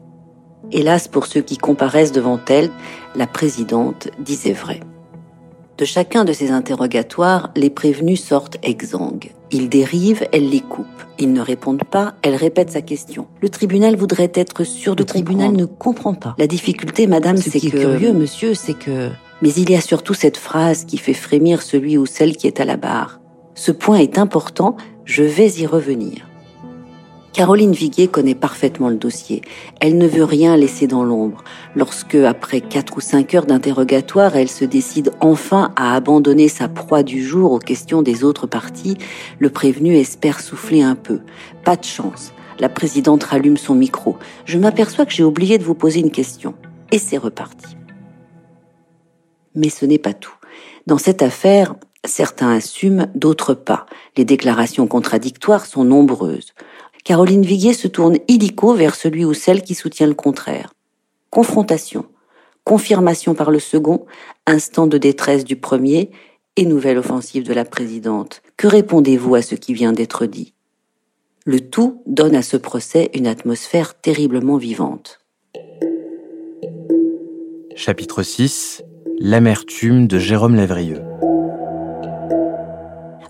Hélas 0.73 1.09
pour 1.09 1.27
ceux 1.27 1.41
qui 1.41 1.57
comparaissent 1.57 2.13
devant 2.13 2.41
elle, 2.49 2.71
la 3.15 3.27
présidente 3.27 4.09
disait 4.19 4.53
vrai. 4.53 4.81
De 5.77 5.85
chacun 5.85 6.25
de 6.25 6.33
ces 6.33 6.53
interrogatoires, 6.53 7.51
les 7.57 7.71
prévenus 7.71 8.23
sortent 8.23 8.59
exsangues. 8.63 9.33
Ils 9.51 9.69
dérivent, 9.69 10.25
elle 10.33 10.49
les 10.49 10.61
coupe. 10.61 10.87
Ils 11.19 11.33
ne 11.33 11.41
répondent 11.41 11.85
pas, 11.85 12.15
elle 12.23 12.37
répète 12.37 12.71
sa 12.71 12.81
question. 12.81 13.27
Le 13.41 13.49
tribunal 13.49 13.97
voudrait 13.97 14.31
être 14.35 14.63
sûr 14.63 14.95
de 14.95 15.03
Le 15.03 15.07
tribunal 15.07 15.53
ne 15.53 15.65
comprend 15.65 16.15
pas. 16.15 16.37
La 16.39 16.47
difficulté, 16.47 17.09
madame, 17.09 17.37
c'est 17.37 17.61
que... 17.61 17.77
curieux, 17.77 18.13
monsieur, 18.13 18.55
c'est 18.55 18.75
que... 18.75 19.11
Mais 19.43 19.53
il 19.53 19.69
y 19.69 19.75
a 19.75 19.81
surtout 19.81 20.15
cette 20.15 20.37
phrase 20.37 20.85
qui 20.85 20.97
fait 20.97 21.13
frémir 21.13 21.61
celui 21.61 21.99
ou 21.99 22.07
celle 22.07 22.37
qui 22.37 22.47
est 22.47 22.61
à 22.61 22.65
la 22.65 22.77
barre. 22.77 23.21
Ce 23.55 23.73
point 23.73 23.99
est 23.99 24.19
important, 24.19 24.77
je 25.05 25.25
vais 25.25 25.51
y 25.51 25.67
revenir. 25.67 26.27
Caroline 27.35 27.73
Viguier 27.73 28.07
connaît 28.07 28.37
parfaitement 28.37 28.89
le 28.89 28.95
dossier. 28.95 29.43
Elle 29.81 29.99
ne 29.99 30.07
veut 30.07 30.23
rien 30.23 30.57
laisser 30.57 30.87
dans 30.87 31.03
l'ombre. 31.03 31.43
Lorsque, 31.75 32.15
après 32.15 32.61
quatre 32.61 32.97
ou 32.97 33.01
cinq 33.01 33.35
heures 33.35 33.47
d'interrogatoire, 33.47 34.37
elle 34.37 34.49
se 34.49 34.65
décide 34.65 35.11
enfin 35.19 35.73
à 35.75 35.97
abandonner 35.97 36.47
sa 36.47 36.69
proie 36.69 37.03
du 37.03 37.25
jour 37.25 37.51
aux 37.51 37.59
questions 37.59 38.03
des 38.03 38.23
autres 38.23 38.47
parties, 38.47 38.97
le 39.41 39.51
prévenu 39.51 39.97
espère 39.97 40.39
souffler 40.39 40.83
un 40.83 40.95
peu. 40.95 41.23
Pas 41.65 41.75
de 41.75 41.83
chance. 41.83 42.33
La 42.61 42.69
présidente 42.69 43.25
rallume 43.25 43.57
son 43.57 43.75
micro. 43.75 44.17
Je 44.45 44.57
m'aperçois 44.57 45.05
que 45.05 45.13
j'ai 45.13 45.25
oublié 45.25 45.59
de 45.59 45.65
vous 45.65 45.75
poser 45.75 45.99
une 45.99 46.13
question. 46.13 46.55
Et 46.93 47.01
c'est 47.01 47.19
reparti. 47.19 47.77
Mais 49.57 49.71
ce 49.71 49.85
n'est 49.87 49.99
pas 49.99 50.15
tout. 50.15 50.37
Dans 50.87 50.99
cette 50.99 51.21
affaire, 51.21 51.75
certains 52.05 52.53
assument, 52.53 53.09
d'autres 53.17 53.55
pas. 53.55 53.87
Les 54.17 54.25
déclarations 54.25 54.87
contradictoires 54.87 55.67
sont 55.67 55.83
nombreuses. 55.83 56.55
Caroline 57.05 57.45
Viguier 57.45 57.75
se 57.75 57.87
tourne 57.87 58.17
illico 58.29 58.73
vers 58.73 58.95
celui 58.95 59.27
ou 59.27 59.35
celle 59.35 59.63
qui 59.63 59.75
soutient 59.75 60.07
le 60.07 60.15
contraire. 60.15 60.73
Confrontation, 61.29 62.07
confirmation 62.65 63.35
par 63.35 63.51
le 63.51 63.59
second, 63.59 64.07
instant 64.47 64.87
de 64.87 64.97
détresse 64.97 65.45
du 65.45 65.57
premier 65.57 66.11
et 66.57 66.65
nouvelle 66.65 66.97
offensive 66.97 67.45
de 67.45 67.53
la 67.53 67.67
présidente. 67.67 68.41
Que 68.57 68.69
répondez-vous 68.69 69.35
à 69.35 69.43
ce 69.43 69.55
qui 69.55 69.75
vient 69.75 69.93
d'être 69.93 70.25
dit? 70.25 70.55
Le 71.45 71.61
tout 71.61 72.03
donne 72.07 72.35
à 72.35 72.43
ce 72.43 72.57
procès 72.57 73.11
une 73.13 73.27
atmosphère 73.27 74.01
terriblement 74.01 74.57
vivante. 74.57 75.21
Chapitre 77.77 78.23
6 78.23 78.83
L'amertume 79.19 80.07
de 80.07 80.19
Jérôme 80.19 80.55
Lavrieux. 80.55 81.03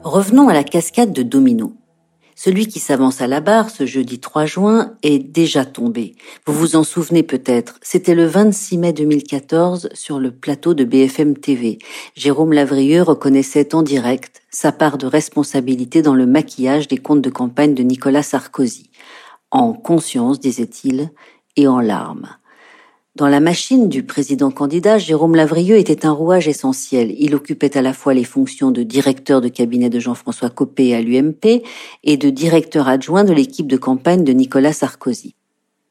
Revenons 0.05 0.49
à 0.49 0.55
la 0.55 0.63
cascade 0.63 1.13
de 1.13 1.25
Domino. 1.25 1.73
Celui 2.37 2.67
qui 2.67 2.81
s'avance 2.81 3.21
à 3.21 3.27
la 3.27 3.41
barre 3.41 3.71
ce 3.71 3.87
jeudi 3.87 4.19
3 4.19 4.45
juin 4.45 4.95
est 5.03 5.19
déjà 5.19 5.65
tombé. 5.65 6.17
Vous 6.47 6.53
vous 6.53 6.77
en 6.77 6.83
souvenez 6.83 7.23
peut-être, 7.23 7.79
c'était 7.81 8.15
le 8.15 8.27
26 8.27 8.79
mai 8.79 8.93
2014 8.93 9.89
sur 9.95 10.19
le 10.19 10.33
plateau 10.33 10.75
de 10.75 10.85
BFM 10.85 11.37
TV. 11.37 11.79
Jérôme 12.17 12.53
Lavrieux 12.53 13.03
reconnaissait 13.03 13.75
en 13.75 13.83
direct 13.83 14.43
sa 14.51 14.73
part 14.73 14.99
de 14.99 15.07
responsabilité 15.07 16.03
dans 16.03 16.15
le 16.15 16.27
maquillage 16.27 16.89
des 16.89 16.99
comptes 16.99 17.23
de 17.23 17.31
campagne 17.31 17.75
de 17.75 17.83
Nicolas 17.83 18.23
Sarkozy. 18.23 18.91
En 19.51 19.73
conscience, 19.73 20.41
disait-il, 20.41 21.11
et 21.57 21.69
en 21.69 21.81
larmes. 21.81 22.29
Dans 23.17 23.29
la 23.29 23.39
machine 23.39 23.89
du 23.89 24.03
président 24.03 24.51
candidat, 24.51 24.99
Jérôme 24.99 25.37
Lavrieux 25.37 25.77
était 25.77 26.05
un 26.05 26.11
rouage 26.11 26.49
essentiel. 26.49 27.15
Il 27.17 27.37
occupait 27.37 27.79
à 27.79 27.83
la 27.83 27.93
fois 27.93 28.13
les 28.13 28.25
fonctions 28.25 28.73
de 28.73 28.83
directeur 28.83 29.41
de 29.41 29.47
cabinet 29.47 29.89
de 29.89 30.01
Jean-François 30.01 30.51
Copé 30.51 30.97
à 30.97 31.01
l'UMP 31.01 31.63
et 32.03 32.17
de 32.17 32.31
directeur 32.31 32.89
adjoint 32.89 33.23
de 33.23 33.33
l'équipe 33.33 33.69
de 33.69 33.77
campagne 33.77 34.25
de 34.25 34.33
Nicolas 34.33 34.73
Sarkozy. 34.73 35.37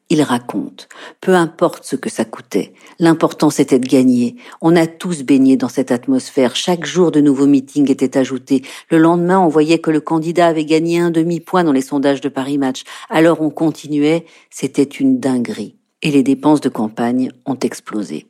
Il 0.10 0.22
raconte, 0.22 0.90
peu 1.22 1.34
importe 1.34 1.86
ce 1.86 1.96
que 1.96 2.10
ça 2.10 2.26
coûtait, 2.26 2.74
l'important 3.00 3.50
c'était 3.50 3.80
de 3.80 3.88
gagner. 3.88 4.36
On 4.60 4.76
a 4.76 4.86
tous 4.86 5.24
baigné 5.24 5.56
dans 5.56 5.70
cette 5.70 5.94
atmosphère. 5.94 6.58
Chaque 6.58 6.84
jour 6.84 7.10
de 7.10 7.22
nouveaux 7.22 7.48
meetings 7.48 7.90
étaient 7.90 8.18
ajoutés. 8.18 8.64
Le 8.92 8.98
lendemain, 8.98 9.40
on 9.40 9.48
voyait 9.48 9.80
que 9.80 9.92
le 9.92 10.02
candidat 10.02 10.48
avait 10.48 10.66
gagné 10.66 11.00
un 11.00 11.10
demi-point 11.10 11.64
dans 11.64 11.72
les 11.72 11.82
sondages 11.82 12.20
de 12.20 12.28
Paris 12.28 12.58
Match. 12.58 12.84
Alors 13.10 13.40
on 13.40 13.50
continuait. 13.50 14.26
C'était 14.50 14.84
une 14.84 15.22
dinguerie 15.22 15.78
et 16.04 16.12
les 16.12 16.22
dépenses 16.22 16.62
de 16.62 16.70
campagne 16.70 17.32
ont 17.46 17.58
explosé. 17.58 18.28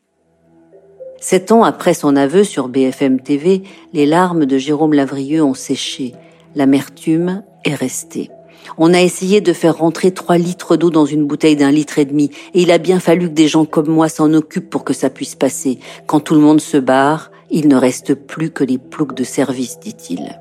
Sept 1.19 1.51
ans 1.51 1.63
après 1.63 1.93
son 1.93 2.15
aveu 2.15 2.43
sur 2.43 2.69
BFM 2.69 3.19
TV, 3.19 3.63
les 3.93 4.05
larmes 4.05 4.45
de 4.45 4.57
Jérôme 4.57 4.93
Lavrieux 4.93 5.43
ont 5.43 5.53
séché, 5.53 6.13
l'amertume 6.55 7.43
est 7.65 7.75
restée. 7.75 8.29
On 8.77 8.93
a 8.93 9.01
essayé 9.01 9.41
de 9.41 9.51
faire 9.51 9.77
rentrer 9.77 10.11
trois 10.11 10.37
litres 10.37 10.77
d'eau 10.77 10.89
dans 10.89 11.05
une 11.05 11.25
bouteille 11.25 11.55
d'un 11.55 11.71
litre 11.71 11.99
et 11.99 12.05
demi, 12.05 12.29
et 12.53 12.61
il 12.61 12.71
a 12.71 12.77
bien 12.77 12.99
fallu 12.99 13.27
que 13.27 13.33
des 13.33 13.47
gens 13.47 13.65
comme 13.65 13.89
moi 13.89 14.07
s'en 14.07 14.33
occupent 14.33 14.69
pour 14.69 14.83
que 14.83 14.93
ça 14.93 15.09
puisse 15.09 15.35
passer. 15.35 15.79
Quand 16.05 16.19
tout 16.19 16.35
le 16.35 16.41
monde 16.41 16.61
se 16.61 16.77
barre, 16.77 17.31
il 17.49 17.67
ne 17.67 17.75
reste 17.75 18.13
plus 18.13 18.51
que 18.51 18.63
les 18.63 18.77
ploucs 18.77 19.15
de 19.15 19.23
service, 19.23 19.79
dit-il. 19.79 20.39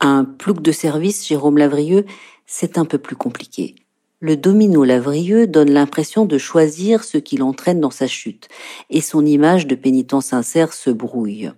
Un 0.00 0.24
plouc 0.24 0.62
de 0.62 0.72
service, 0.72 1.26
Jérôme 1.26 1.58
Lavrieux, 1.58 2.04
c'est 2.46 2.78
un 2.78 2.84
peu 2.84 2.98
plus 2.98 3.16
compliqué. 3.16 3.74
Le 4.22 4.36
domino 4.36 4.84
lavrieux 4.84 5.46
donne 5.46 5.70
l'impression 5.70 6.26
de 6.26 6.36
choisir 6.36 7.04
ce 7.04 7.16
qui 7.16 7.38
l'entraîne 7.38 7.80
dans 7.80 7.90
sa 7.90 8.06
chute, 8.06 8.48
et 8.90 9.00
son 9.00 9.24
image 9.24 9.66
de 9.66 9.74
pénitent 9.74 10.20
sincère 10.20 10.74
se 10.74 10.90
brouille. 10.90 11.50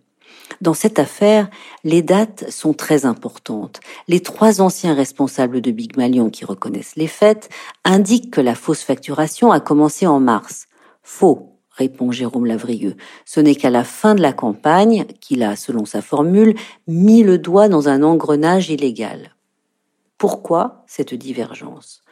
Dans 0.60 0.72
cette 0.72 1.00
affaire, 1.00 1.50
les 1.82 2.02
dates 2.02 2.48
sont 2.52 2.72
très 2.72 3.04
importantes. 3.04 3.80
Les 4.06 4.20
trois 4.20 4.60
anciens 4.60 4.94
responsables 4.94 5.60
de 5.60 5.72
Big 5.72 5.96
Malion 5.96 6.30
qui 6.30 6.44
reconnaissent 6.44 6.94
les 6.94 7.08
faits 7.08 7.48
indiquent 7.84 8.30
que 8.30 8.40
la 8.40 8.54
fausse 8.54 8.82
facturation 8.82 9.50
a 9.50 9.58
commencé 9.58 10.06
en 10.06 10.20
mars. 10.20 10.66
Faux, 11.02 11.58
répond 11.72 12.12
Jérôme 12.12 12.46
Lavrieux. 12.46 12.94
Ce 13.24 13.40
n'est 13.40 13.56
qu'à 13.56 13.70
la 13.70 13.82
fin 13.82 14.14
de 14.14 14.22
la 14.22 14.32
campagne 14.32 15.06
qu'il 15.20 15.42
a, 15.42 15.56
selon 15.56 15.84
sa 15.84 16.00
formule, 16.00 16.54
mis 16.86 17.24
le 17.24 17.38
doigt 17.38 17.68
dans 17.68 17.88
un 17.88 18.04
engrenage 18.04 18.70
illégal. 18.70 19.34
Pourquoi 20.16 20.84
cette 20.86 21.14
divergence? 21.14 22.02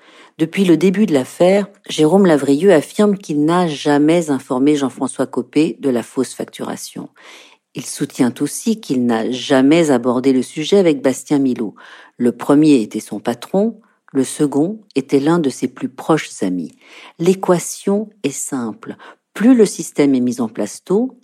Depuis 0.41 0.65
le 0.65 0.79
début 0.79 1.05
de 1.05 1.13
l'affaire, 1.13 1.69
Jérôme 1.87 2.25
Lavrieux 2.25 2.73
affirme 2.73 3.19
qu'il 3.19 3.45
n'a 3.45 3.69
jamais 3.69 4.31
informé 4.31 4.75
Jean-François 4.75 5.27
Copé 5.27 5.77
de 5.81 5.91
la 5.91 6.03
fausse 6.03 6.33
facturation. 6.33 7.11
Il 7.75 7.85
soutient 7.85 8.33
aussi 8.41 8.81
qu'il 8.81 9.05
n'a 9.05 9.31
jamais 9.31 9.91
abordé 9.91 10.33
le 10.33 10.41
sujet 10.41 10.79
avec 10.79 11.03
Bastien 11.03 11.41
Milot. 11.41 11.75
Le 12.17 12.33
premier 12.33 12.81
était 12.81 13.01
son 13.01 13.21
patron, 13.21 13.83
le 14.15 14.25
second 14.25 14.81
était 14.97 15.21
l'un 15.21 15.41
de 15.41 15.51
ses 15.51 15.69
plus 15.69 15.91
proches 15.91 16.43
amis. 16.43 16.73
L'équation 17.19 18.09
est 18.23 18.31
simple. 18.31 18.97
Plus 19.35 19.55
le 19.55 19.67
système 19.67 20.15
est 20.15 20.21
mis 20.21 20.41
en 20.41 20.49
place 20.49 20.83
tôt, 20.83 21.19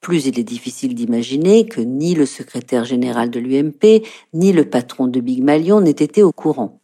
plus 0.00 0.26
il 0.26 0.40
est 0.40 0.42
difficile 0.42 0.96
d'imaginer 0.96 1.66
que 1.66 1.80
ni 1.80 2.16
le 2.16 2.26
secrétaire 2.26 2.84
général 2.84 3.30
de 3.30 3.38
l'UMP, 3.38 4.02
ni 4.34 4.52
le 4.52 4.68
patron 4.68 5.06
de 5.06 5.20
Big 5.20 5.40
Malion 5.40 5.80
n'aient 5.80 5.92
été 5.92 6.24
au 6.24 6.32
courant. 6.32 6.80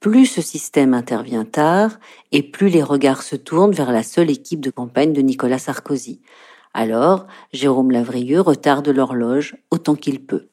Plus 0.00 0.26
ce 0.26 0.40
système 0.40 0.94
intervient 0.94 1.44
tard, 1.44 1.98
et 2.30 2.42
plus 2.42 2.68
les 2.68 2.82
regards 2.82 3.22
se 3.22 3.34
tournent 3.36 3.72
vers 3.72 3.90
la 3.90 4.02
seule 4.02 4.30
équipe 4.30 4.60
de 4.60 4.70
campagne 4.70 5.12
de 5.12 5.20
Nicolas 5.20 5.58
Sarkozy. 5.58 6.20
Alors, 6.72 7.26
Jérôme 7.52 7.90
Lavrieux 7.90 8.40
retarde 8.40 8.88
l'horloge 8.88 9.56
autant 9.70 9.96
qu'il 9.96 10.20
peut. 10.20 10.46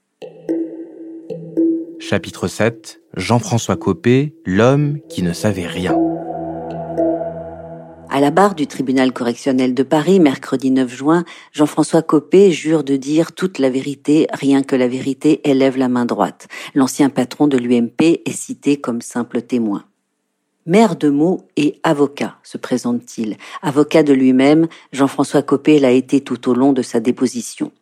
Chapitre 1.99 2.47
7 2.47 3.01
Jean-François 3.15 3.77
Copé, 3.77 4.35
l'homme 4.45 4.99
qui 5.09 5.21
ne 5.21 5.33
savait 5.33 5.67
rien. 5.67 6.04
À 8.15 8.21
la 8.21 8.31
barre 8.31 8.55
du 8.55 8.65
tribunal 8.65 9.11
correctionnel 9.11 9.73
de 9.73 9.83
Paris, 9.83 10.21
mercredi 10.21 10.71
9 10.71 10.89
juin, 10.89 11.25
Jean-François 11.51 12.01
Copé 12.01 12.49
jure 12.49 12.85
de 12.85 12.95
dire 12.95 13.33
toute 13.33 13.59
la 13.59 13.69
vérité, 13.69 14.27
rien 14.31 14.63
que 14.63 14.77
la 14.77 14.87
vérité, 14.87 15.41
élève 15.43 15.77
la 15.77 15.89
main 15.89 16.05
droite. 16.05 16.47
L'ancien 16.75 17.09
patron 17.09 17.47
de 17.49 17.57
l'UMP 17.57 18.21
est 18.25 18.31
cité 18.31 18.77
comme 18.77 19.01
simple 19.01 19.41
témoin. 19.41 19.83
Maire 20.65 20.95
de 20.95 21.09
Meaux 21.09 21.45
et 21.57 21.81
avocat, 21.83 22.37
se 22.41 22.57
présente-t-il. 22.57 23.35
Avocat 23.61 24.03
de 24.03 24.13
lui-même, 24.13 24.69
Jean-François 24.93 25.41
Copé 25.41 25.77
l'a 25.77 25.91
été 25.91 26.21
tout 26.21 26.49
au 26.49 26.53
long 26.53 26.71
de 26.71 26.83
sa 26.83 27.01
déposition. 27.01 27.73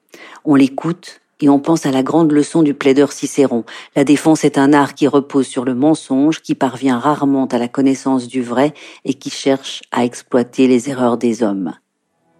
On 0.45 0.55
l'écoute 0.55 1.21
et 1.41 1.49
on 1.49 1.59
pense 1.59 1.85
à 1.85 1.91
la 1.91 2.03
grande 2.03 2.31
leçon 2.31 2.63
du 2.63 2.73
plaideur 2.73 3.11
Cicéron. 3.11 3.63
La 3.95 4.03
défense 4.03 4.43
est 4.43 4.57
un 4.57 4.73
art 4.73 4.95
qui 4.95 5.07
repose 5.07 5.47
sur 5.47 5.65
le 5.65 5.75
mensonge, 5.75 6.41
qui 6.41 6.55
parvient 6.55 6.99
rarement 6.99 7.45
à 7.47 7.57
la 7.57 7.67
connaissance 7.67 8.27
du 8.27 8.41
vrai 8.41 8.73
et 9.05 9.13
qui 9.13 9.29
cherche 9.29 9.81
à 9.91 10.05
exploiter 10.05 10.67
les 10.67 10.89
erreurs 10.89 11.17
des 11.17 11.43
hommes. 11.43 11.73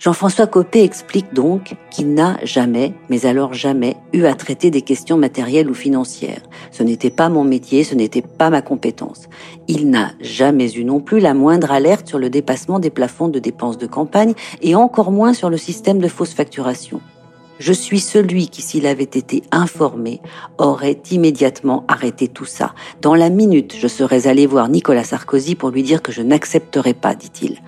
Jean-François 0.04 0.48
Copé 0.48 0.84
explique 0.84 1.34
donc 1.34 1.76
qu'il 1.90 2.14
n'a 2.14 2.38
jamais, 2.44 2.94
mais 3.08 3.26
alors 3.26 3.54
jamais, 3.54 3.96
eu 4.12 4.26
à 4.26 4.34
traiter 4.36 4.70
des 4.70 4.82
questions 4.82 5.18
matérielles 5.18 5.70
ou 5.70 5.74
financières. 5.74 6.42
Ce 6.72 6.84
n'était 6.84 7.10
pas 7.10 7.30
mon 7.30 7.46
métier, 7.46 7.86
ce 7.86 7.96
n'était 7.96 8.22
pas 8.22 8.50
ma 8.50 8.62
compétence. 8.62 9.30
Il 9.70 9.90
n'a 9.90 10.12
jamais 10.20 10.74
eu 10.74 10.84
non 10.84 11.00
plus 11.00 11.22
la 11.22 11.34
moindre 11.34 11.72
alerte 11.72 12.10
sur 12.10 12.20
le 12.20 12.30
dépassement 12.30 12.80
des 12.80 12.90
plafonds 12.90 13.30
de 13.30 13.40
dépenses 13.40 13.78
de 13.78 13.88
campagne 13.88 14.34
et 14.62 14.76
encore 14.76 15.12
moins 15.12 15.34
sur 15.34 15.50
le 15.50 15.56
système 15.56 16.00
de 16.00 16.10
fausse 16.10 16.34
facturation. 16.34 17.00
Je 17.65 17.72
suis 17.72 18.01
celui 18.01 18.50
qui, 18.50 18.62
s'il 18.62 18.86
avait 18.86 19.03
été 19.03 19.41
informé, 19.53 20.20
aurait 20.58 21.00
immédiatement 21.12 21.86
arrêté 21.88 22.27
tout 22.27 22.43
ça. 22.43 22.75
Dans 23.00 23.15
la 23.15 23.29
minute, 23.29 23.77
je 23.79 23.88
serais 23.88 24.27
allé 24.27 24.46
voir 24.46 24.67
Nicolas 24.67 25.05
Sarkozy 25.05 25.56
pour 25.56 25.69
lui 25.69 25.82
dire 25.82 26.02
que 26.02 26.12
je 26.12 26.21
n'accepterais 26.21 26.93
pas, 26.93 27.15
dit-il. 27.15 27.60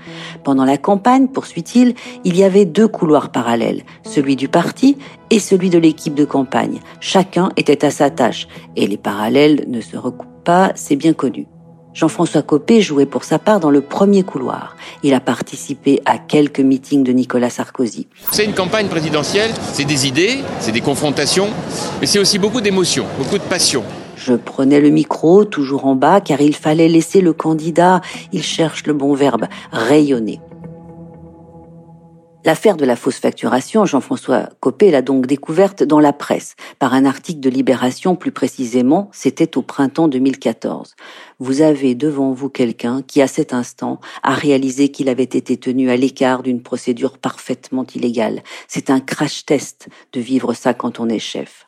Pendant 0.43 0.65
la 0.65 0.77
campagne, 0.77 1.29
poursuit-il, 1.29 1.93
il 2.25 2.35
y 2.35 2.43
avait 2.43 2.65
deux 2.65 2.89
couloirs 2.89 3.31
parallèles, 3.31 3.83
celui 4.03 4.35
du 4.35 4.49
parti 4.49 4.97
et 5.29 5.39
celui 5.39 5.69
de 5.69 5.77
l'équipe 5.77 6.13
de 6.13 6.25
campagne. 6.25 6.81
Chacun 6.99 7.53
était 7.55 7.85
à 7.85 7.89
sa 7.89 8.09
tâche, 8.09 8.49
et 8.75 8.87
les 8.87 8.97
parallèles 8.97 9.63
ne 9.69 9.79
se 9.79 9.95
recoupent 9.95 10.43
pas, 10.43 10.73
c'est 10.75 10.97
bien 10.97 11.13
connu. 11.13 11.47
Jean-François 11.95 12.41
Copé 12.41 12.81
jouait 12.81 13.05
pour 13.05 13.23
sa 13.23 13.39
part 13.39 13.61
dans 13.61 13.69
le 13.69 13.79
premier 13.79 14.23
couloir. 14.23 14.75
Il 15.01 15.13
a 15.13 15.21
participé 15.21 16.01
à 16.05 16.17
quelques 16.17 16.59
meetings 16.59 17.03
de 17.03 17.13
Nicolas 17.13 17.49
Sarkozy. 17.49 18.07
C'est 18.31 18.43
une 18.43 18.53
campagne 18.53 18.87
présidentielle, 18.87 19.51
c'est 19.71 19.85
des 19.85 20.05
idées, 20.05 20.39
c'est 20.59 20.73
des 20.73 20.81
confrontations, 20.81 21.47
mais 22.01 22.05
c'est 22.05 22.19
aussi 22.19 22.37
beaucoup 22.37 22.59
d'émotions, 22.59 23.05
beaucoup 23.17 23.37
de 23.37 23.43
passion. 23.43 23.83
Je 24.17 24.33
prenais 24.33 24.81
le 24.81 24.89
micro, 24.89 25.45
toujours 25.45 25.85
en 25.85 25.95
bas, 25.95 26.19
car 26.19 26.41
il 26.41 26.55
fallait 26.55 26.89
laisser 26.89 27.21
le 27.21 27.31
candidat, 27.31 28.01
il 28.33 28.43
cherche 28.43 28.85
le 28.85 28.93
bon 28.93 29.13
verbe, 29.13 29.45
rayonner. 29.71 30.41
L'affaire 32.45 32.77
de 32.77 32.85
la 32.85 32.95
fausse 32.95 33.17
facturation, 33.17 33.85
Jean-François 33.85 34.49
Copé 34.59 34.91
l'a 34.91 35.01
donc 35.01 35.25
découverte 35.25 35.81
dans 35.81 35.99
la 35.99 36.13
presse, 36.13 36.55
par 36.77 36.93
un 36.93 37.03
article 37.03 37.39
de 37.39 37.49
Libération 37.49 38.15
plus 38.15 38.31
précisément, 38.31 39.09
c'était 39.11 39.57
au 39.57 39.63
printemps 39.63 40.07
2014. 40.07 40.95
Vous 41.39 41.61
avez 41.61 41.95
devant 41.95 42.33
vous 42.33 42.49
quelqu'un 42.49 43.01
qui, 43.01 43.23
à 43.23 43.27
cet 43.27 43.51
instant, 43.51 43.99
a 44.21 44.35
réalisé 44.35 44.89
qu'il 44.89 45.09
avait 45.09 45.23
été 45.23 45.57
tenu 45.57 45.89
à 45.89 45.97
l'écart 45.97 46.43
d'une 46.43 46.61
procédure 46.61 47.17
parfaitement 47.17 47.87
illégale. 47.95 48.43
C'est 48.67 48.91
un 48.91 48.99
crash 48.99 49.47
test 49.47 49.87
de 50.13 50.21
vivre 50.21 50.53
ça 50.53 50.75
quand 50.75 50.99
on 50.99 51.09
est 51.09 51.17
chef. 51.17 51.67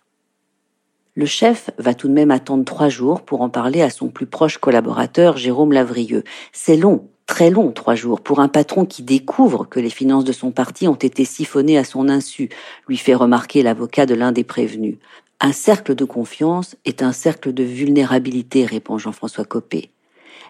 Le 1.15 1.25
chef 1.25 1.71
va 1.79 1.95
tout 1.95 2.07
de 2.07 2.13
même 2.13 2.29
attendre 2.29 2.65
trois 2.65 2.89
jours 2.89 3.23
pour 3.23 3.41
en 3.41 3.49
parler 3.49 3.81
à 3.81 3.89
son 3.89 4.09
plus 4.09 4.27
proche 4.27 4.59
collaborateur, 4.59 5.37
Jérôme 5.37 5.73
Lavrieux. 5.73 6.23
C'est 6.53 6.77
long, 6.77 7.09
très 7.27 7.51
long, 7.51 7.71
trois 7.71 7.93
jours, 7.93 8.21
pour 8.21 8.39
un 8.39 8.47
patron 8.47 8.85
qui 8.85 9.03
découvre 9.03 9.65
que 9.69 9.79
les 9.79 9.91
finances 9.91 10.23
de 10.23 10.31
son 10.31 10.49
parti 10.51 10.87
ont 10.87 10.95
été 10.95 11.25
siphonnées 11.25 11.77
à 11.77 11.83
son 11.83 12.09
insu, 12.09 12.49
lui 12.87 12.97
fait 12.97 13.13
remarquer 13.13 13.61
l'avocat 13.61 14.07
de 14.07 14.15
l'un 14.15 14.31
des 14.31 14.43
prévenus. 14.43 14.97
Un 15.39 15.51
cercle 15.51 15.93
de 15.93 16.05
confiance 16.05 16.75
est 16.85 17.03
un 17.03 17.11
cercle 17.11 17.53
de 17.53 17.63
vulnérabilité, 17.63 18.65
répond 18.65 18.97
Jean-François 18.97 19.45
Copé. 19.45 19.91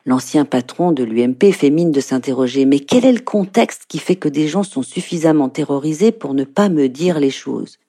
L'ancien 0.05 0.45
patron 0.45 0.93
de 0.93 1.03
l'UMP 1.03 1.51
fait 1.51 1.71
mine 1.71 1.91
de 1.91 1.99
s'interroger, 1.99 2.63
mais 2.63 2.79
quel 2.79 3.03
est 3.03 3.11
le 3.11 3.19
contexte 3.19 3.83
qui 3.89 3.99
fait 3.99 4.15
que 4.15 4.29
des 4.29 4.47
gens 4.47 4.63
sont 4.63 4.83
suffisamment 4.83 5.49
terrorisés 5.49 6.13
pour 6.13 6.33
ne 6.33 6.45
pas 6.45 6.69
me 6.69 6.87
dire 6.87 7.19
les 7.19 7.31
choses? 7.31 7.79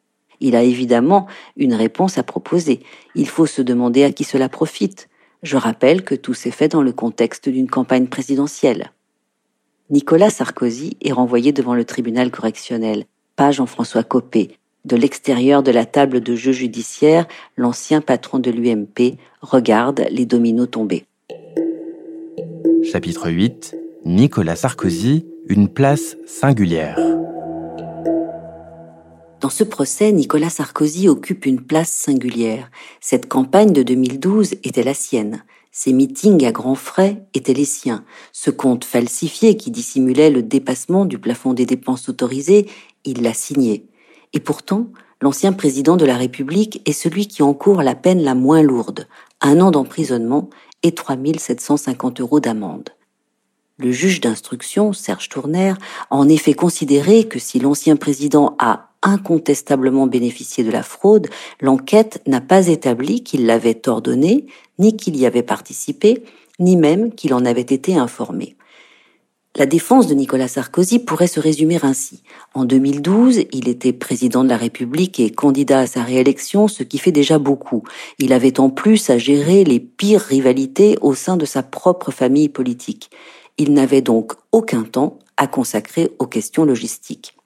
Il 0.41 0.57
a 0.57 0.63
évidemment 0.63 1.27
une 1.57 1.75
réponse 1.75 2.19
à 2.19 2.23
proposer. 2.23 2.81
Il 3.15 3.29
faut 3.29 3.47
se 3.47 3.63
demander 3.63 4.03
à 4.03 4.11
qui 4.11 4.25
cela 4.25 4.49
profite. 4.49 5.08
Je 5.43 5.57
rappelle 5.57 6.03
que 6.03 6.15
tout 6.15 6.35
s'est 6.35 6.51
fait 6.51 6.69
dans 6.69 6.83
le 6.83 6.93
contexte 6.93 7.49
d'une 7.49 7.71
campagne 7.71 8.09
présidentielle. 8.09 8.91
Nicolas 9.91 10.31
Sarkozy 10.31 10.97
est 11.01 11.13
renvoyé 11.13 11.53
devant 11.53 11.75
le 11.75 11.85
tribunal 11.85 12.31
correctionnel, 12.31 13.05
pas 13.37 13.53
Jean-François 13.53 14.03
Copé. 14.03 14.59
De 14.85 14.97
l'extérieur 14.97 15.63
de 15.63 15.71
la 15.71 15.87
table 15.87 16.21
de 16.21 16.35
jeu 16.35 16.53
judiciaire, 16.53 17.27
l'ancien 17.57 18.01
patron 18.01 18.39
de 18.39 18.51
l'UMP 18.51 19.17
regarde 19.41 20.07
les 20.11 20.27
dominos 20.27 20.71
tomber. 20.71 21.05
Chapitre 22.83 23.31
8 23.31 23.77
Nicolas 24.05 24.57
Sarkozy, 24.57 25.27
une 25.49 25.69
place 25.69 26.17
singulière. 26.27 27.18
Dans 29.41 29.51
ce 29.51 29.63
procès, 29.63 30.11
Nicolas 30.11 30.51
Sarkozy 30.51 31.09
occupe 31.09 31.47
une 31.47 31.61
place 31.61 31.93
singulière. 31.93 32.71
Cette 33.01 33.29
campagne 33.29 33.73
de 33.73 33.85
2012 33.85 34.55
était 34.65 34.83
la 34.83 34.95
sienne. 34.95 35.45
Ses 35.71 35.93
meetings 35.93 36.45
à 36.45 36.51
grands 36.51 36.75
frais 36.75 37.23
étaient 37.35 37.55
les 37.55 37.65
siens. 37.65 38.05
Ce 38.33 38.51
compte 38.51 38.85
falsifié 38.85 39.57
qui 39.57 39.71
dissimulait 39.71 40.31
le 40.31 40.43
dépassement 40.43 41.05
du 41.05 41.21
plafond 41.21 41.55
des 41.55 41.67
dépenses 41.67 42.09
autorisées, 42.09 42.69
il 43.05 43.23
l'a 43.23 43.33
signé. 43.33 43.87
Et 44.33 44.41
pourtant, 44.41 44.89
l'ancien 45.21 45.53
président 45.53 45.97
de 45.97 46.05
la 46.05 46.17
République 46.17 46.83
est 46.85 46.93
celui 46.93 47.29
qui 47.29 47.45
encourt 47.45 47.83
la 47.83 47.95
peine 47.95 48.23
la 48.23 48.35
moins 48.35 48.63
lourde, 48.63 49.07
un 49.41 49.61
an 49.61 49.71
d'emprisonnement 49.71 50.51
et 50.83 50.93
3750 50.93 52.21
euros 52.21 52.41
d'amende. 52.41 52.91
Le 53.77 53.93
juge 53.93 54.21
d'instruction, 54.21 54.93
Serge 54.93 55.29
Tourner, 55.29 55.75
a 56.11 56.17
en 56.17 56.29
effet 56.29 56.55
considéré 56.55 57.29
que 57.29 57.39
si 57.39 57.61
l'ancien 57.61 57.95
président 57.95 58.57
a 58.59 58.88
incontestablement 59.03 60.07
bénéficié 60.07 60.65
de 60.65 60.71
la 60.71 60.83
fraude, 60.83 61.29
l'enquête 61.61 62.23
n'a 62.27 62.41
pas 62.41 62.69
établi 62.69 63.23
qu'il 63.23 63.47
l'avait 63.47 63.89
ordonné, 63.89 64.47
ni 64.79 64.97
qu'il 64.97 65.17
y 65.17 65.27
avait 65.27 65.43
participé, 65.43 66.23
ni 66.59 66.77
même 66.77 67.13
qu'il 67.13 67.35
en 67.35 67.45
avait 67.45 67.61
été 67.61 67.97
informé. 67.97 68.57
La 69.57 69.67
défense 69.67 70.07
de 70.07 70.15
Nicolas 70.15 70.47
Sarkozy 70.47 71.01
pourrait 71.01 71.27
se 71.27 71.41
résumer 71.41 71.79
ainsi. 71.83 72.23
En 72.55 72.65
2012, 72.65 73.47
il 73.51 73.69
était 73.69 73.93
président 73.93 74.45
de 74.45 74.49
la 74.49 74.57
République 74.57 75.19
et 75.19 75.31
candidat 75.31 75.81
à 75.81 75.87
sa 75.87 76.05
réélection, 76.05 76.69
ce 76.69 76.85
qui 76.85 76.99
fait 76.99 77.13
déjà 77.13 77.39
beaucoup. 77.39 77.83
Il 78.21 78.33
avait 78.33 78.61
en 78.61 78.71
plus 78.71 79.11
à 79.11 79.19
gérer 79.19 79.65
les 79.65 79.81
pires 79.81 80.21
rivalités 80.21 80.97
au 81.01 81.15
sein 81.15 81.37
de 81.37 81.45
sa 81.45 81.65
propre 81.65 82.13
famille 82.13 82.49
politique. 82.49 83.11
Il 83.57 83.73
n'avait 83.73 84.03
donc 84.03 84.35
aucun 84.53 84.85
temps 84.85 85.19
à 85.37 85.49
consacrer 85.49 86.11
aux 86.21 86.27
questions 86.27 86.65
logistiques. 86.65 87.38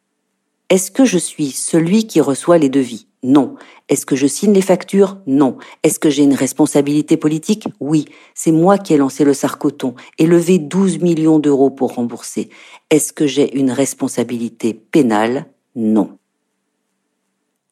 Est-ce 0.73 0.91
que 0.91 1.05
je 1.05 1.19
suis 1.19 1.51
celui 1.51 2.07
qui 2.07 2.23
reçoit 2.23 2.57
les 2.57 2.71
devis? 2.71 3.07
Non. 3.23 3.57
Est-ce 3.91 4.07
que 4.07 4.17
je 4.17 4.27
signe 4.27 4.55
les 4.55 4.63
factures? 4.63 5.19
Non. 5.27 5.59
Est-ce 5.83 5.99
que 5.99 6.09
j'ai 6.09 6.23
une 6.23 6.33
responsabilité 6.33 7.19
politique? 7.19 7.69
Oui. 7.79 8.07
C'est 8.35 8.53
moi 8.53 8.79
qui 8.79 8.95
ai 8.95 8.97
lancé 8.97 9.23
le 9.23 9.35
sarcoton 9.35 9.95
et 10.17 10.27
levé 10.27 10.59
12 10.59 11.01
millions 11.01 11.39
d'euros 11.39 11.69
pour 11.69 11.97
rembourser. 11.97 12.49
Est-ce 12.89 13.13
que 13.13 13.27
j'ai 13.27 13.55
une 13.55 13.71
responsabilité 13.71 14.73
pénale? 14.73 15.45
Non. 15.77 16.17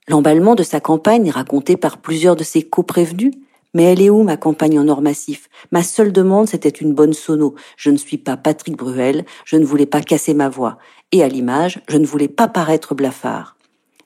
L'emballement 0.06 0.54
de 0.54 0.62
sa 0.62 0.80
campagne 0.80 1.28
est 1.28 1.30
raconté 1.30 1.78
par 1.78 2.02
plusieurs 2.02 2.36
de 2.36 2.44
ses 2.44 2.64
coprévenus? 2.64 3.32
Mais 3.74 3.84
elle 3.84 4.02
est 4.02 4.10
où 4.10 4.22
ma 4.22 4.36
campagne 4.36 4.78
en 4.78 4.88
or 4.88 5.00
massif? 5.00 5.48
Ma 5.70 5.82
seule 5.82 6.12
demande, 6.12 6.48
c'était 6.48 6.68
une 6.68 6.92
bonne 6.92 7.12
sono. 7.12 7.54
Je 7.76 7.90
ne 7.90 7.96
suis 7.96 8.18
pas 8.18 8.36
Patrick 8.36 8.76
Bruel, 8.76 9.24
je 9.44 9.56
ne 9.56 9.64
voulais 9.64 9.86
pas 9.86 10.00
casser 10.00 10.34
ma 10.34 10.48
voix. 10.48 10.78
Et 11.12 11.22
à 11.22 11.28
l'image, 11.28 11.80
je 11.88 11.96
ne 11.96 12.06
voulais 12.06 12.28
pas 12.28 12.48
paraître 12.48 12.94
blafard. 12.94 13.56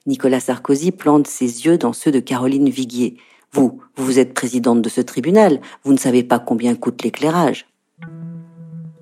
Nicolas 0.05 0.39
Sarkozy 0.39 0.91
plante 0.91 1.27
ses 1.27 1.65
yeux 1.65 1.77
dans 1.77 1.93
ceux 1.93 2.11
de 2.11 2.19
Caroline 2.19 2.69
Viguier. 2.69 3.17
Vous, 3.51 3.79
vous 3.95 4.19
êtes 4.19 4.33
présidente 4.33 4.81
de 4.81 4.89
ce 4.89 5.01
tribunal, 5.01 5.61
vous 5.83 5.93
ne 5.93 5.97
savez 5.97 6.23
pas 6.23 6.39
combien 6.39 6.75
coûte 6.75 7.03
l'éclairage. 7.03 7.67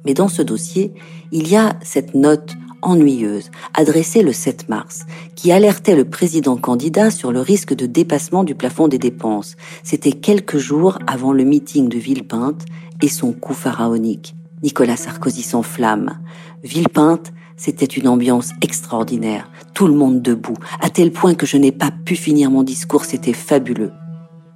Mais 0.06 0.14
dans 0.14 0.28
ce 0.28 0.42
dossier, 0.42 0.94
il 1.32 1.48
y 1.48 1.56
a 1.56 1.74
cette 1.82 2.14
note 2.14 2.54
ennuyeuse, 2.84 3.50
adressée 3.74 4.22
le 4.22 4.34
7 4.34 4.70
mars, 4.70 5.06
qui 5.36 5.52
alertait 5.52 5.96
le 5.96 6.06
président 6.06 6.58
candidat 6.58 7.12
sur 7.12 7.32
le 7.32 7.42
risque 7.42 7.74
de 7.74 7.86
dépassement 7.86 8.44
du 8.44 8.56
plafond 8.56 8.88
des 8.88 9.00
dépenses. 9.00 9.56
C'était 9.84 10.12
quelques 10.12 10.58
jours 10.58 11.00
avant 11.08 11.34
le 11.34 11.44
meeting 11.44 11.90
de 11.90 11.98
Villepinte 11.98 12.66
et 13.02 13.08
son 13.08 13.32
coup 13.32 13.54
pharaonique. 13.54 14.36
Nicolas 14.62 14.98
Sarkozy 14.98 15.42
s'enflamme. 15.42 16.20
Villepinte, 16.64 17.34
c'était 17.58 17.86
une 17.86 18.08
ambiance 18.08 18.52
extraordinaire. 18.62 19.50
Tout 19.74 19.88
le 19.88 19.94
monde 19.94 20.22
debout, 20.22 20.58
à 20.80 20.90
tel 20.90 21.12
point 21.12 21.36
que 21.36 21.46
je 21.46 21.58
n'ai 21.58 21.72
pas 21.72 21.92
pu 21.92 22.16
finir 22.16 22.52
mon 22.52 22.64
discours, 22.64 23.06
c'était 23.06 23.34
fabuleux. 23.34 23.92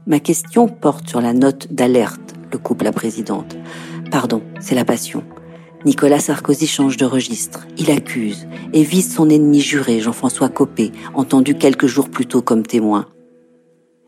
Ma 0.06 0.20
question 0.20 0.68
porte 0.68 1.10
sur 1.10 1.22
la 1.22 1.34
note 1.34 1.74
d'alerte, 1.74 2.36
le 2.52 2.58
couple 2.58 2.86
la 2.86 2.94
présidente. 2.94 3.58
Pardon, 4.10 4.42
c'est 4.60 4.76
la 4.76 4.86
passion. 4.86 5.24
Nicolas 5.88 6.19
Sarkozy 6.19 6.67
change 6.67 6.97
de 6.97 7.06
registre. 7.06 7.65
Il 7.78 7.91
accuse 7.91 8.45
et 8.73 8.84
vise 8.84 9.15
son 9.15 9.30
ennemi 9.30 9.62
juré, 9.62 10.02
Jean-François 10.02 10.50
Copé, 10.50 10.91
entendu 11.13 11.58
quelques 11.58 11.88
jours 11.88 12.10
plus 12.10 12.26
tôt 12.26 12.41
comme 12.41 12.67
témoin. 12.67 13.06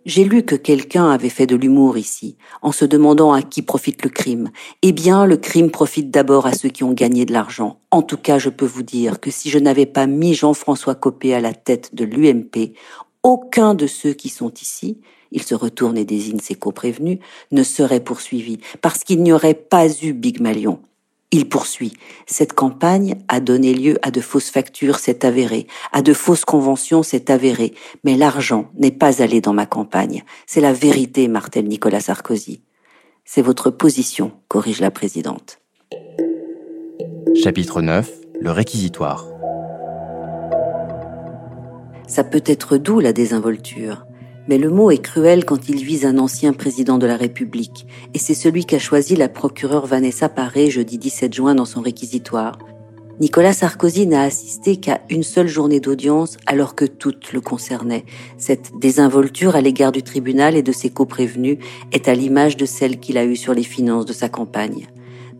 J'ai 0.05 0.25
lu 0.25 0.43
que 0.43 0.57
quelqu'un 0.57 1.09
avait 1.09 1.29
fait 1.29 1.47
de 1.47 1.55
l'humour 1.55 1.97
ici, 1.97 2.35
en 2.61 2.73
se 2.73 2.83
demandant 2.83 3.31
à 3.31 3.41
qui 3.41 3.61
profite 3.61 4.03
le 4.03 4.09
crime. 4.09 4.49
Eh 4.81 4.91
bien, 4.91 5.25
le 5.25 5.37
crime 5.37 5.71
profite 5.71 6.11
d'abord 6.11 6.47
à 6.47 6.51
ceux 6.51 6.67
qui 6.67 6.83
ont 6.83 6.91
gagné 6.91 7.25
de 7.25 7.31
l'argent. 7.31 7.79
En 7.91 8.01
tout 8.01 8.17
cas, 8.17 8.39
je 8.39 8.49
peux 8.49 8.65
vous 8.65 8.83
dire 8.83 9.21
que 9.21 9.31
si 9.31 9.49
je 9.49 9.57
n'avais 9.57 9.85
pas 9.85 10.05
mis 10.05 10.33
Jean-François 10.33 10.95
Copé 10.95 11.33
à 11.33 11.39
la 11.39 11.53
tête 11.53 11.95
de 11.95 12.03
l'UMP, 12.03 12.73
aucun 13.23 13.73
de 13.73 13.87
ceux 13.87 14.11
qui 14.11 14.27
sont 14.27 14.51
ici, 14.61 14.99
il 15.31 15.43
se 15.43 15.55
retourne 15.55 15.97
et 15.97 16.03
désigne 16.03 16.39
ses 16.39 16.55
coprévenus, 16.55 17.19
ne 17.53 17.63
serait 17.63 18.03
poursuivi, 18.03 18.57
parce 18.81 19.05
qu'il 19.05 19.23
n'y 19.23 19.31
aurait 19.31 19.53
pas 19.53 19.87
eu 20.03 20.11
Big 20.11 20.41
Malion. 20.41 20.81
Il 21.31 21.47
poursuit. 21.47 21.93
Cette 22.25 22.53
campagne 22.53 23.15
a 23.27 23.39
donné 23.39 23.75
lieu 23.75 23.97
à 24.01 24.09
de 24.09 24.19
fausses 24.19 24.49
factures, 24.49 24.97
c'est 24.97 25.25
avéré. 25.25 25.67
À 25.91 26.01
de 26.01 26.13
fausses 26.13 26.45
conventions, 26.45 27.03
c'est 27.03 27.29
avéré. 27.29 27.75
Mais 28.03 28.17
l'argent 28.17 28.71
n'est 28.75 28.91
pas 28.91 29.21
allé 29.21 29.39
dans 29.39 29.53
ma 29.53 29.67
campagne. 29.67 30.23
C'est 30.47 30.61
la 30.61 30.73
vérité, 30.73 31.27
martèle 31.27 31.67
Nicolas 31.67 31.99
Sarkozy. 31.99 32.63
C'est 33.25 33.43
votre 33.43 33.69
position, 33.69 34.31
corrige 34.47 34.81
la 34.81 34.89
présidente. 34.89 35.59
Chapitre 37.35 37.83
9. 37.83 38.11
Le 38.41 38.49
réquisitoire. 38.49 39.27
Ça 42.07 42.23
peut 42.23 42.43
être 42.47 42.77
doux, 42.77 42.99
la 42.99 43.13
désinvolture 43.13 44.07
mais 44.49 44.57
le 44.57 44.71
mot 44.71 44.89
est 44.89 44.97
cruel 44.97 45.45
quand 45.45 45.69
il 45.69 45.85
vise 45.85 46.07
un 46.07 46.17
ancien 46.17 46.53
président 46.53 46.97
de 46.97 47.05
la 47.05 47.17
République, 47.17 47.85
et 48.15 48.17
c'est 48.17 48.33
celui 48.33 48.65
qu'a 48.65 48.79
choisi 48.79 49.15
la 49.15 49.29
procureure 49.29 49.85
Vanessa 49.85 50.27
Paré 50.27 50.71
jeudi 50.71 50.97
17 50.97 51.31
juin 51.31 51.53
dans 51.53 51.65
son 51.65 51.81
réquisitoire. 51.81 52.57
Nicolas 53.19 53.53
Sarkozy 53.53 54.07
n'a 54.07 54.23
assisté 54.23 54.77
qu'à 54.77 55.01
une 55.11 55.21
seule 55.21 55.47
journée 55.47 55.79
d'audience 55.79 56.37
alors 56.47 56.73
que 56.73 56.85
toutes 56.85 57.31
le 57.31 57.41
concernaient. 57.41 58.05
Cette 58.39 58.71
désinvolture 58.79 59.55
à 59.55 59.61
l'égard 59.61 59.91
du 59.91 60.01
tribunal 60.01 60.55
et 60.55 60.63
de 60.63 60.71
ses 60.71 60.89
coprévenus 60.89 61.59
est 61.91 62.07
à 62.07 62.15
l'image 62.15 62.57
de 62.57 62.65
celle 62.65 62.99
qu'il 62.99 63.19
a 63.19 63.25
eue 63.25 63.35
sur 63.35 63.53
les 63.53 63.63
finances 63.63 64.05
de 64.05 64.13
sa 64.13 64.29
campagne. 64.29 64.87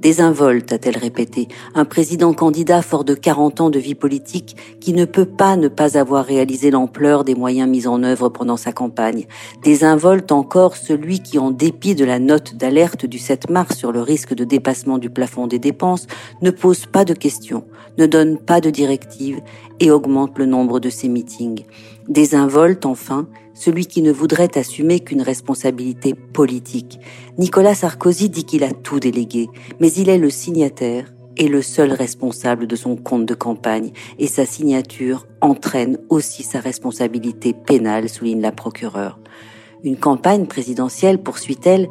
Désinvolte, 0.01 0.71
a-t-elle 0.71 0.97
répété, 0.97 1.49
un 1.75 1.83
président 1.83 2.31
candidat 2.33 2.81
fort 2.81 3.03
de 3.03 3.13
40 3.13 3.59
ans 3.59 3.69
de 3.69 3.79
vie 3.79 3.95
politique 3.95 4.55
qui 4.79 4.93
ne 4.93 5.03
peut 5.03 5.25
pas 5.25 5.57
ne 5.57 5.67
pas 5.67 5.97
avoir 5.97 6.23
réalisé 6.23 6.71
l'ampleur 6.71 7.25
des 7.25 7.35
moyens 7.35 7.69
mis 7.69 7.85
en 7.85 8.01
œuvre 8.03 8.29
pendant 8.29 8.55
sa 8.55 8.71
campagne. 8.71 9.25
Désinvolte 9.61 10.31
encore 10.31 10.77
celui 10.77 11.19
qui, 11.19 11.37
en 11.37 11.51
dépit 11.51 11.95
de 11.95 12.05
la 12.05 12.19
note 12.19 12.55
d'alerte 12.55 13.05
du 13.05 13.19
7 13.19 13.49
mars 13.49 13.75
sur 13.75 13.91
le 13.91 14.01
risque 14.01 14.33
de 14.33 14.45
dépassement 14.45 14.99
du 14.99 15.09
plafond 15.09 15.47
des 15.47 15.59
dépenses, 15.59 16.07
ne 16.41 16.51
pose 16.51 16.85
pas 16.85 17.03
de 17.03 17.13
questions, 17.13 17.65
ne 17.97 18.05
donne 18.05 18.37
pas 18.37 18.61
de 18.61 18.69
directives 18.69 19.41
et 19.81 19.91
augmente 19.91 20.37
le 20.37 20.45
nombre 20.45 20.79
de 20.79 20.89
ses 20.89 21.09
meetings. 21.09 21.65
Désinvolte 22.09 22.85
enfin 22.85 23.27
celui 23.53 23.85
qui 23.85 24.01
ne 24.01 24.11
voudrait 24.11 24.57
assumer 24.57 24.99
qu'une 24.99 25.21
responsabilité 25.21 26.13
politique. 26.13 26.99
Nicolas 27.37 27.75
Sarkozy 27.75 28.29
dit 28.29 28.45
qu'il 28.45 28.63
a 28.63 28.71
tout 28.71 28.99
délégué, 28.99 29.47
mais 29.79 29.91
il 29.91 30.09
est 30.09 30.17
le 30.17 30.29
signataire 30.29 31.13
et 31.37 31.47
le 31.47 31.61
seul 31.61 31.91
responsable 31.91 32.67
de 32.67 32.75
son 32.75 32.95
compte 32.95 33.25
de 33.25 33.33
campagne, 33.33 33.91
et 34.17 34.27
sa 34.27 34.45
signature 34.45 35.27
entraîne 35.41 35.97
aussi 36.09 36.43
sa 36.43 36.59
responsabilité 36.59 37.53
pénale, 37.53 38.09
souligne 38.09 38.41
la 38.41 38.51
procureure. 38.51 39.19
Une 39.83 39.97
campagne 39.97 40.47
présidentielle, 40.47 41.21
poursuit-elle, 41.21 41.89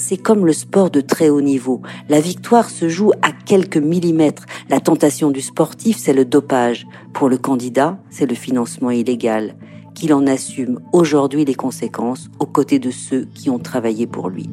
c'est 0.00 0.16
comme 0.16 0.46
le 0.46 0.52
sport 0.52 0.90
de 0.90 1.02
très 1.02 1.28
haut 1.28 1.42
niveau. 1.42 1.82
La 2.08 2.20
victoire 2.20 2.70
se 2.70 2.88
joue 2.88 3.12
à 3.20 3.32
quelques 3.32 3.76
millimètres. 3.76 4.46
La 4.70 4.80
tentation 4.80 5.30
du 5.30 5.42
sportif, 5.42 5.98
c'est 5.98 6.14
le 6.14 6.24
dopage. 6.24 6.86
Pour 7.12 7.28
le 7.28 7.36
candidat, 7.36 7.98
c'est 8.08 8.26
le 8.26 8.34
financement 8.34 8.90
illégal 8.90 9.56
qu'il 9.94 10.14
en 10.14 10.26
assume 10.26 10.80
aujourd'hui 10.92 11.44
les 11.44 11.54
conséquences 11.54 12.30
aux 12.38 12.46
côtés 12.46 12.78
de 12.78 12.90
ceux 12.90 13.26
qui 13.34 13.50
ont 13.50 13.58
travaillé 13.58 14.06
pour 14.06 14.30
lui. 14.30 14.48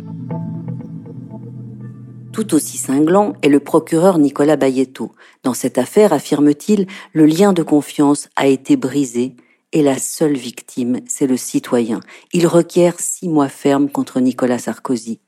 Tout 2.33 2.53
aussi 2.53 2.77
cinglant 2.77 3.33
est 3.41 3.49
le 3.49 3.60
procureur 3.60 4.17
Nicolas 4.17 4.57
Bayetto. 4.57 5.13
Dans 5.43 5.53
cette 5.53 5.77
affaire, 5.77 6.12
affirme-t-il, 6.12 6.88
le 7.13 7.25
lien 7.25 7.53
de 7.53 7.63
confiance 7.63 8.29
a 8.36 8.47
été 8.47 8.75
brisé 8.75 9.36
et 9.71 9.83
la 9.83 9.97
seule 9.97 10.36
victime, 10.36 10.99
c'est 11.07 11.27
le 11.27 11.38
citoyen. 11.38 11.99
Il 12.33 12.47
requiert 12.47 12.99
six 12.99 13.29
mois 13.29 13.49
fermes 13.49 13.89
contre 13.89 14.19
Nicolas 14.19 14.60
Sarkozy. 14.60 15.19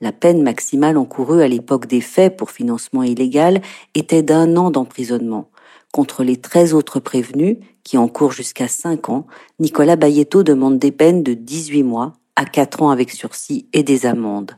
La 0.00 0.12
peine 0.12 0.42
maximale 0.42 0.96
encourue 0.96 1.42
à 1.42 1.48
l'époque 1.48 1.86
des 1.86 2.00
faits 2.00 2.36
pour 2.36 2.52
financement 2.52 3.02
illégal 3.02 3.60
était 3.96 4.22
d'un 4.22 4.56
an 4.56 4.70
d'emprisonnement. 4.70 5.50
Contre 5.92 6.22
les 6.22 6.36
13 6.36 6.72
autres 6.72 7.00
prévenus, 7.00 7.56
qui 7.82 7.98
encourent 7.98 8.32
jusqu'à 8.32 8.68
5 8.68 9.08
ans, 9.08 9.26
Nicolas 9.58 9.96
Bayetto 9.96 10.44
demande 10.44 10.78
des 10.78 10.92
peines 10.92 11.24
de 11.24 11.34
18 11.34 11.82
mois 11.82 12.12
à 12.36 12.44
4 12.44 12.82
ans 12.82 12.90
avec 12.90 13.10
sursis 13.10 13.66
et 13.72 13.82
des 13.82 14.06
amendes. 14.06 14.52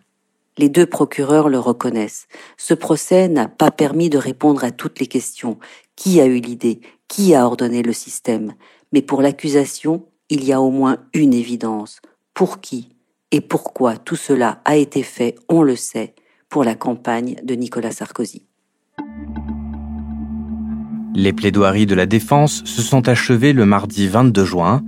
Les 0.58 0.68
deux 0.68 0.84
procureurs 0.84 1.48
le 1.48 1.58
reconnaissent. 1.58 2.26
Ce 2.58 2.74
procès 2.74 3.28
n'a 3.28 3.48
pas 3.48 3.70
permis 3.70 4.10
de 4.10 4.18
répondre 4.18 4.62
à 4.62 4.72
toutes 4.72 5.00
les 5.00 5.06
questions. 5.06 5.58
Qui 5.96 6.20
a 6.20 6.26
eu 6.26 6.38
l'idée? 6.38 6.80
Qui 7.08 7.34
a 7.34 7.46
ordonné 7.46 7.82
le 7.82 7.94
système? 7.94 8.52
Mais 8.92 9.00
pour 9.00 9.22
l'accusation, 9.22 10.04
il 10.28 10.44
y 10.44 10.52
a 10.52 10.60
au 10.60 10.70
moins 10.70 10.98
une 11.14 11.32
évidence. 11.32 12.00
Pour 12.34 12.60
qui? 12.60 12.90
Et 13.32 13.40
pourquoi 13.40 13.96
tout 13.96 14.16
cela 14.16 14.60
a 14.64 14.76
été 14.76 15.02
fait, 15.02 15.36
on 15.48 15.62
le 15.62 15.76
sait, 15.76 16.14
pour 16.48 16.64
la 16.64 16.74
campagne 16.74 17.36
de 17.44 17.54
Nicolas 17.54 17.92
Sarkozy. 17.92 18.42
Les 21.14 21.32
plaidoiries 21.32 21.86
de 21.86 21.94
la 21.94 22.06
défense 22.06 22.62
se 22.64 22.82
sont 22.82 23.08
achevées 23.08 23.52
le 23.52 23.66
mardi 23.66 24.08
22 24.08 24.44
juin. 24.44 24.82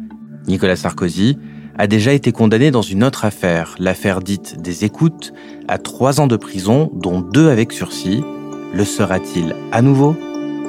Nicolas 0.46 0.76
Sarkozy 0.76 1.38
a 1.76 1.86
déjà 1.86 2.12
été 2.12 2.32
condamné 2.32 2.70
dans 2.70 2.82
une 2.82 3.02
autre 3.04 3.24
affaire, 3.24 3.74
l'affaire 3.78 4.20
dite 4.20 4.60
des 4.60 4.84
écoutes, 4.84 5.32
à 5.68 5.78
trois 5.78 6.20
ans 6.20 6.26
de 6.26 6.36
prison, 6.36 6.90
dont 6.94 7.20
deux 7.20 7.48
avec 7.48 7.72
sursis. 7.72 8.22
Le 8.74 8.84
sera-t-il 8.84 9.54
à 9.72 9.82
nouveau? 9.82 10.16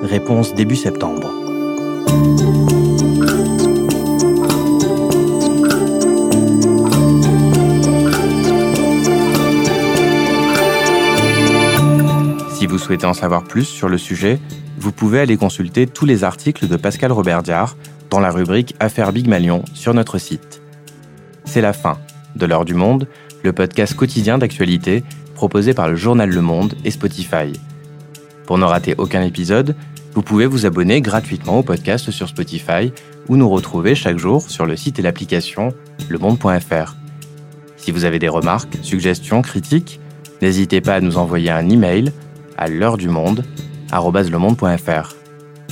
Réponse 0.01 0.53
début 0.53 0.75
septembre. 0.75 1.31
Souhaitez 12.83 13.05
en 13.05 13.13
savoir 13.13 13.45
plus 13.45 13.63
sur 13.63 13.87
le 13.87 13.97
sujet, 13.97 14.39
vous 14.77 14.91
pouvez 14.91 15.21
aller 15.21 15.37
consulter 15.37 15.87
tous 15.87 16.05
les 16.05 16.25
articles 16.25 16.67
de 16.67 16.75
Pascal 16.75 17.13
Robert-Diard 17.13 17.77
dans 18.09 18.19
la 18.19 18.29
rubrique 18.29 18.75
Affaires 18.81 19.13
Big 19.13 19.27
Malion 19.27 19.63
sur 19.73 19.93
notre 19.93 20.17
site. 20.17 20.61
C'est 21.45 21.61
la 21.61 21.71
fin 21.71 21.97
de 22.35 22.45
l'heure 22.45 22.65
du 22.65 22.73
monde, 22.73 23.07
le 23.41 23.53
podcast 23.53 23.95
quotidien 23.95 24.37
d'actualité 24.37 25.03
proposé 25.33 25.73
par 25.73 25.87
le 25.87 25.95
journal 25.95 26.29
Le 26.29 26.41
Monde 26.41 26.73
et 26.83 26.91
Spotify. 26.91 27.53
Pour 28.45 28.57
ne 28.57 28.65
rater 28.65 28.95
aucun 28.97 29.23
épisode, 29.23 29.75
Vous 30.13 30.21
pouvez 30.21 30.45
vous 30.45 30.67
abonner 30.67 31.01
gratuitement 31.01 31.57
au 31.57 31.63
podcast 31.63 32.11
sur 32.11 32.29
Spotify 32.29 32.93
ou 33.29 33.35
nous 33.35 33.49
retrouver 33.49 33.95
chaque 33.95 34.19
jour 34.19 34.43
sur 34.43 34.67
le 34.67 34.75
site 34.75 34.99
et 34.99 35.01
l'application 35.01 35.73
lemonde.fr. 36.07 36.95
Si 37.77 37.91
vous 37.91 38.05
avez 38.05 38.19
des 38.19 38.29
remarques, 38.29 38.77
suggestions, 38.83 39.41
critiques, 39.41 39.99
n'hésitez 40.43 40.81
pas 40.81 40.93
à 40.93 41.01
nous 41.01 41.17
envoyer 41.17 41.49
un 41.49 41.67
email 41.67 42.11
à 42.57 42.67
l'heure 42.67 42.97
du 42.97 43.09
monde 43.09 43.43
@lemonde.fr. 43.91 45.15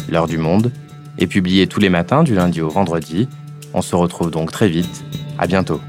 L'heure 0.10 0.28
du 0.28 0.38
monde 0.38 0.72
est 1.18 1.28
publiée 1.28 1.68
tous 1.68 1.80
les 1.80 1.90
matins 1.90 2.24
du 2.24 2.36
lundi 2.36 2.62
au 2.62 2.70
vendredi. 2.70 3.28
On 3.74 3.82
se 3.82 3.96
retrouve 3.96 4.32
donc 4.32 4.52
très 4.52 4.70
vite. 4.70 5.04
À 5.38 5.48
bientôt. 5.48 5.82